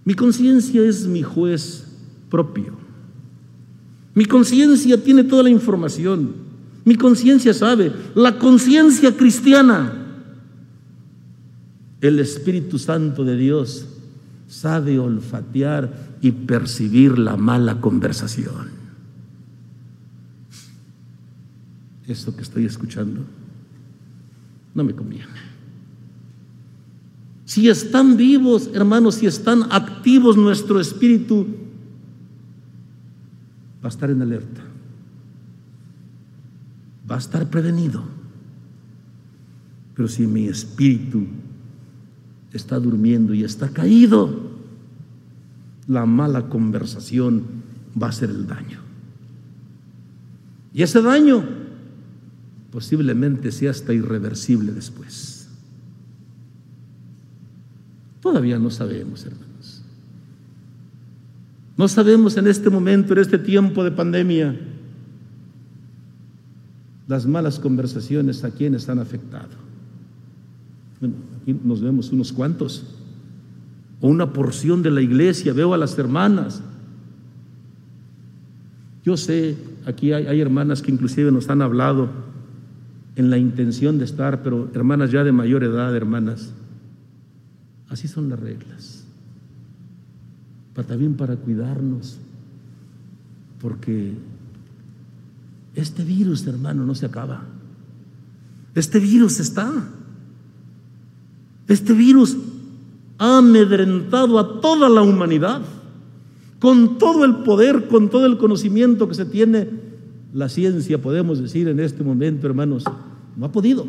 [0.07, 1.85] Mi conciencia es mi juez
[2.31, 2.88] propio.
[4.19, 6.35] Mi conciencia tiene toda la información.
[6.85, 7.93] Mi conciencia sabe.
[8.17, 9.93] La conciencia cristiana,
[12.01, 13.87] el Espíritu Santo de Dios,
[14.49, 18.77] sabe olfatear y percibir la mala conversación.
[22.09, 23.21] esto que estoy escuchando
[24.75, 25.29] no me conviene.
[27.45, 31.47] Si están vivos, hermanos, si están activos nuestro espíritu,
[33.83, 34.61] va a estar en alerta,
[37.11, 38.03] va a estar prevenido.
[39.95, 41.27] Pero si mi espíritu
[42.53, 44.49] está durmiendo y está caído,
[45.87, 47.45] la mala conversación
[48.01, 48.81] va a ser el daño.
[50.73, 51.45] Y ese daño
[52.71, 55.49] posiblemente sea hasta irreversible después.
[58.21, 59.48] Todavía no sabemos, hermanos.
[61.79, 64.59] No sabemos en este momento, en este tiempo de pandemia,
[67.07, 69.49] las malas conversaciones a quienes han afectado.
[71.01, 72.85] Bueno, aquí nos vemos unos cuantos,
[74.01, 76.61] o una porción de la iglesia, veo a las hermanas.
[79.05, 79.57] Yo sé,
[79.87, 82.09] aquí hay, hay hermanas que inclusive nos han hablado
[83.15, 86.53] en la intención de estar, pero hermanas ya de mayor edad, hermanas,
[87.89, 88.98] así son las reglas.
[90.87, 92.19] También para cuidarnos,
[93.61, 94.15] porque
[95.75, 97.43] este virus, hermano, no se acaba.
[98.75, 99.71] Este virus está.
[101.67, 102.37] Este virus
[103.19, 105.63] ha amedrentado a toda la humanidad.
[106.61, 109.69] Con todo el poder, con todo el conocimiento que se tiene,
[110.33, 112.85] la ciencia, podemos decir en este momento, hermanos,
[113.37, 113.87] no ha podido.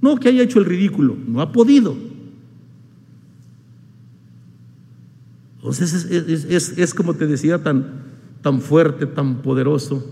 [0.00, 2.09] No que haya hecho el ridículo, no ha podido.
[5.60, 6.06] Entonces
[6.78, 7.84] es, como te decía, tan,
[8.40, 10.04] tan fuerte, tan poderoso,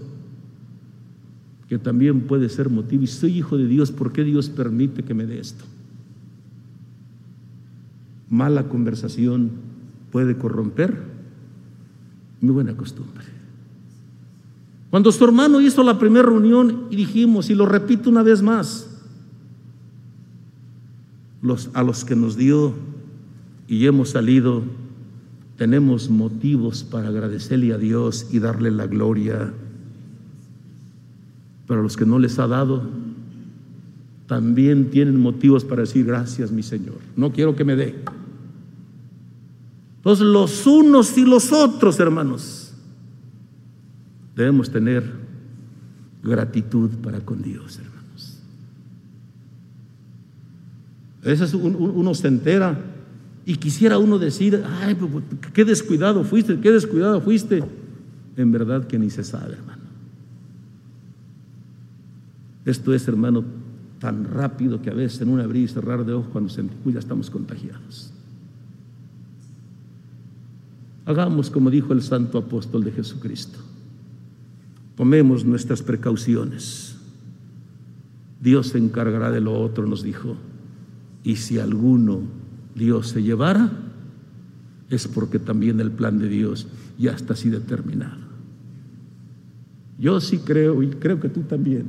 [1.69, 3.03] que también puede ser motivo.
[3.03, 5.65] Y soy hijo de Dios, ¿por qué Dios permite que me dé esto?
[8.29, 9.53] Mala conversación
[10.13, 11.03] puede corromper
[12.43, 13.25] mi buena costumbre.
[14.91, 18.85] Cuando su hermano hizo la primera reunión y dijimos, y lo repito una vez más,
[21.73, 22.75] a los que nos dio
[23.67, 24.63] y hemos salido,
[25.59, 29.53] tenemos motivos para agradecerle a Dios y darle la gloria.
[31.67, 32.89] Pero a los que no les ha dado,
[34.29, 36.99] también tienen motivos para decir gracias, mi Señor.
[37.17, 37.97] No quiero que me dé.
[39.97, 42.73] Entonces los unos y los otros, hermanos,
[44.37, 45.13] debemos tener
[46.23, 48.39] gratitud para con Dios, hermanos.
[51.25, 52.95] A veces uno se entera
[53.49, 55.25] y quisiera uno decir, ay, pues, pues,
[55.55, 57.65] qué descuidado fuiste, qué descuidado fuiste.
[58.37, 59.85] En verdad que ni se sabe, hermano.
[62.67, 63.43] Esto es, hermano,
[64.01, 66.99] tan rápido que a veces en un abrir y cerrar de ojos cuando sentimos ya
[66.99, 68.13] estamos contagiados.
[71.07, 73.61] Hagamos como dijo el santo apóstol de Jesucristo.
[74.95, 76.99] Tomemos nuestras precauciones.
[78.43, 80.37] Dios se encargará de lo otro, nos dijo.
[81.25, 82.37] Y si alguno
[82.79, 83.71] Dios se llevara,
[84.89, 86.67] es porque también el plan de Dios
[86.99, 88.29] ya está así determinado.
[89.99, 91.87] Yo sí creo, y creo que tú también,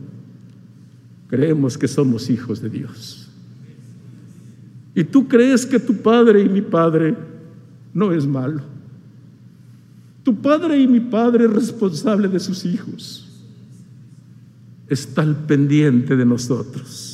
[1.27, 3.29] creemos que somos hijos de Dios.
[4.95, 7.15] Y tú crees que tu padre y mi padre
[7.93, 8.63] no es malo.
[10.23, 13.25] Tu padre y mi padre responsable de sus hijos.
[14.87, 17.08] Está al pendiente de nosotros.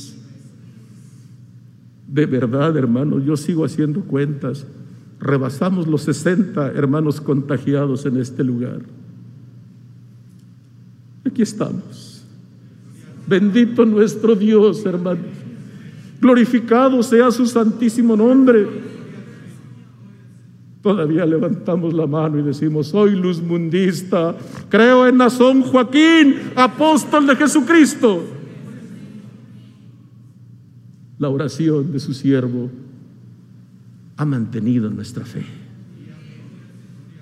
[2.16, 4.66] De verdad, hermanos, yo sigo haciendo cuentas.
[5.20, 8.80] Rebasamos los 60 hermanos contagiados en este lugar.
[11.26, 12.24] Aquí estamos.
[13.28, 15.26] Bendito nuestro Dios, hermanos.
[16.22, 18.66] Glorificado sea su santísimo nombre.
[20.82, 24.38] Todavía levantamos la mano y decimos, soy luz mundista,
[24.70, 28.35] creo en Nazón Joaquín, apóstol de Jesucristo.
[31.18, 32.70] La oración de su siervo
[34.18, 35.46] ha mantenido nuestra fe.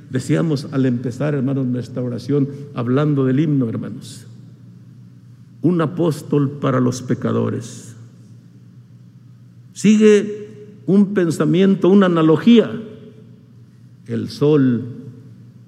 [0.10, 4.28] Decíamos al empezar, hermanos, nuestra oración, hablando del himno, hermanos,
[5.62, 7.96] un apóstol para los pecadores.
[9.74, 12.70] Sigue un pensamiento, una analogía
[14.08, 14.86] el sol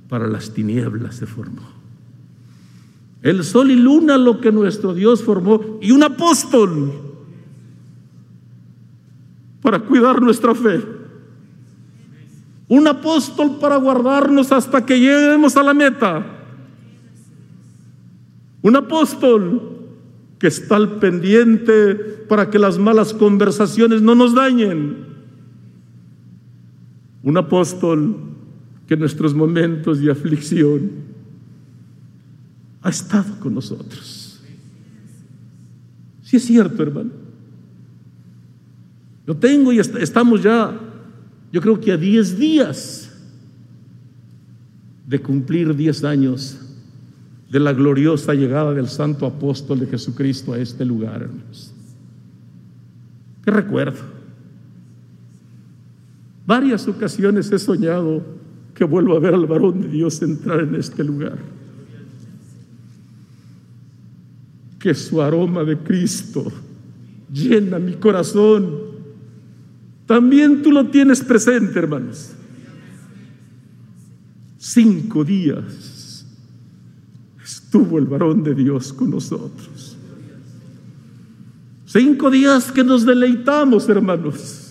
[0.09, 1.61] para las tinieblas se formó.
[3.21, 6.91] El sol y luna lo que nuestro Dios formó y un apóstol
[9.80, 10.82] cuidar nuestra fe.
[12.67, 16.26] Un apóstol para guardarnos hasta que lleguemos a la meta.
[18.61, 19.61] Un apóstol
[20.39, 21.95] que está al pendiente
[22.28, 25.05] para que las malas conversaciones no nos dañen
[27.26, 28.15] un apóstol
[28.88, 30.91] que en nuestros momentos de aflicción
[32.84, 34.39] ha estado con nosotros.
[36.21, 37.24] Si es cierto, hermano.
[39.26, 40.80] Lo tengo y estamos ya,
[41.51, 43.11] yo creo que a 10 días
[45.07, 46.59] de cumplir 10 años
[47.49, 51.73] de la gloriosa llegada del santo apóstol de Jesucristo a este lugar, hermanos.
[53.43, 53.99] ¿Qué recuerdo?
[56.45, 58.23] Varias ocasiones he soñado
[58.73, 61.38] que vuelvo a ver al varón de Dios entrar en este lugar.
[64.80, 66.51] Que su aroma de Cristo
[67.32, 68.84] llena mi corazón.
[70.05, 72.31] También tú lo tienes presente, hermanos.
[74.57, 76.25] Cinco días
[77.43, 79.97] estuvo el varón de Dios con nosotros.
[81.85, 84.65] Cinco días que nos deleitamos, hermanos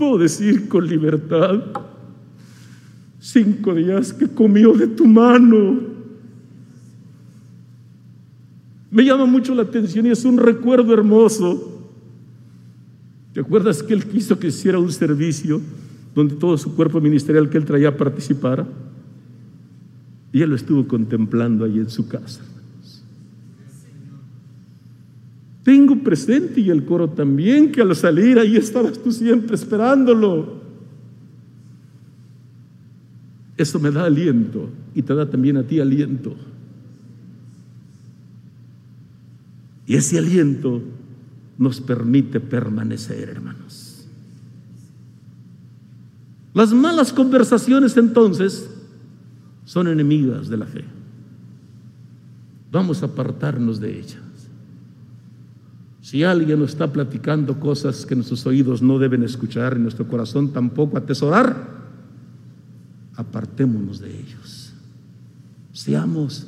[0.00, 1.60] Puedo decir con libertad,
[3.18, 5.78] cinco días que comió de tu mano.
[8.90, 11.69] Me llama mucho la atención y es un recuerdo hermoso.
[13.32, 15.60] ¿Te acuerdas que él quiso que hiciera un servicio
[16.14, 18.66] donde todo su cuerpo ministerial que él traía participara?
[20.32, 22.42] Y él lo estuvo contemplando ahí en su casa.
[25.62, 30.60] Tengo presente y el coro también que al salir ahí estabas tú siempre esperándolo.
[33.56, 36.34] Eso me da aliento y te da también a ti aliento.
[39.86, 40.82] Y ese aliento
[41.60, 44.06] nos permite permanecer, hermanos.
[46.54, 48.70] Las malas conversaciones entonces
[49.66, 50.84] son enemigas de la fe.
[52.72, 54.22] Vamos a apartarnos de ellas.
[56.00, 60.54] Si alguien nos está platicando cosas que nuestros oídos no deben escuchar y nuestro corazón
[60.54, 61.68] tampoco atesorar,
[63.16, 64.72] apartémonos de ellos.
[65.74, 66.46] Seamos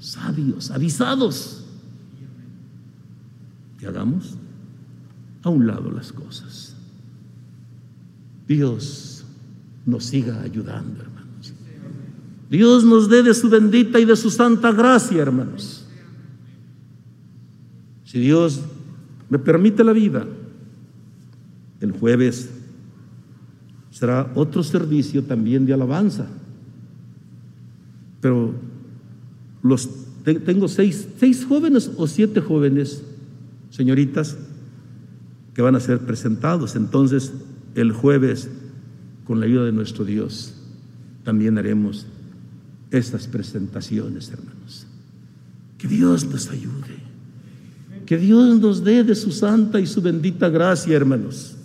[0.00, 1.66] sabios, avisados.
[3.78, 4.38] Y hagamos
[5.44, 6.74] a un lado las cosas.
[8.48, 9.24] Dios
[9.86, 11.52] nos siga ayudando, hermanos.
[12.50, 15.86] Dios nos dé de su bendita y de su santa gracia, hermanos.
[18.04, 18.62] Si Dios
[19.28, 20.26] me permite la vida,
[21.80, 22.50] el jueves
[23.90, 26.26] será otro servicio también de alabanza.
[28.20, 28.54] Pero
[29.62, 29.90] los
[30.24, 33.02] tengo seis, seis jóvenes o siete jóvenes,
[33.70, 34.38] señoritas,
[35.54, 36.76] que van a ser presentados.
[36.76, 37.32] Entonces,
[37.74, 38.48] el jueves,
[39.26, 40.54] con la ayuda de nuestro Dios,
[41.22, 42.06] también haremos
[42.90, 44.86] estas presentaciones, hermanos.
[45.78, 47.02] Que Dios nos ayude.
[48.06, 51.56] Que Dios nos dé de su santa y su bendita gracia, hermanos.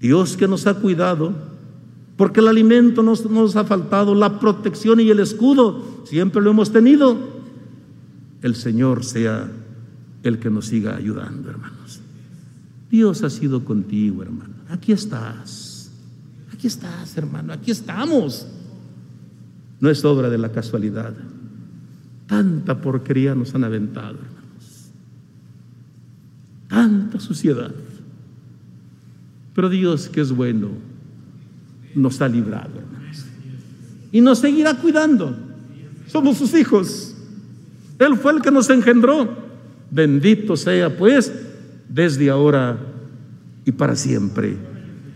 [0.00, 1.34] Dios que nos ha cuidado,
[2.16, 6.72] porque el alimento no nos ha faltado, la protección y el escudo siempre lo hemos
[6.72, 7.18] tenido.
[8.40, 9.50] El Señor sea
[10.28, 12.00] el que nos siga ayudando, hermanos.
[12.90, 14.54] Dios ha sido contigo, hermano.
[14.68, 15.90] Aquí estás.
[16.52, 17.52] Aquí estás, hermano.
[17.52, 18.46] Aquí estamos.
[19.80, 21.14] No es obra de la casualidad.
[22.26, 24.90] Tanta porquería nos han aventado, hermanos.
[26.68, 27.74] Tanta suciedad.
[29.54, 30.68] Pero Dios, que es bueno,
[31.94, 33.24] nos ha librado, hermanos.
[34.12, 35.36] Y nos seguirá cuidando.
[36.06, 37.14] Somos sus hijos.
[37.98, 39.47] Él fue el que nos engendró.
[39.90, 41.32] Bendito sea pues
[41.88, 42.78] desde ahora
[43.64, 44.56] y para siempre.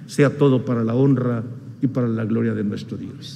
[0.06, 1.42] Sea todo para la honra
[1.80, 3.30] y para la gloria de nuestro Dios.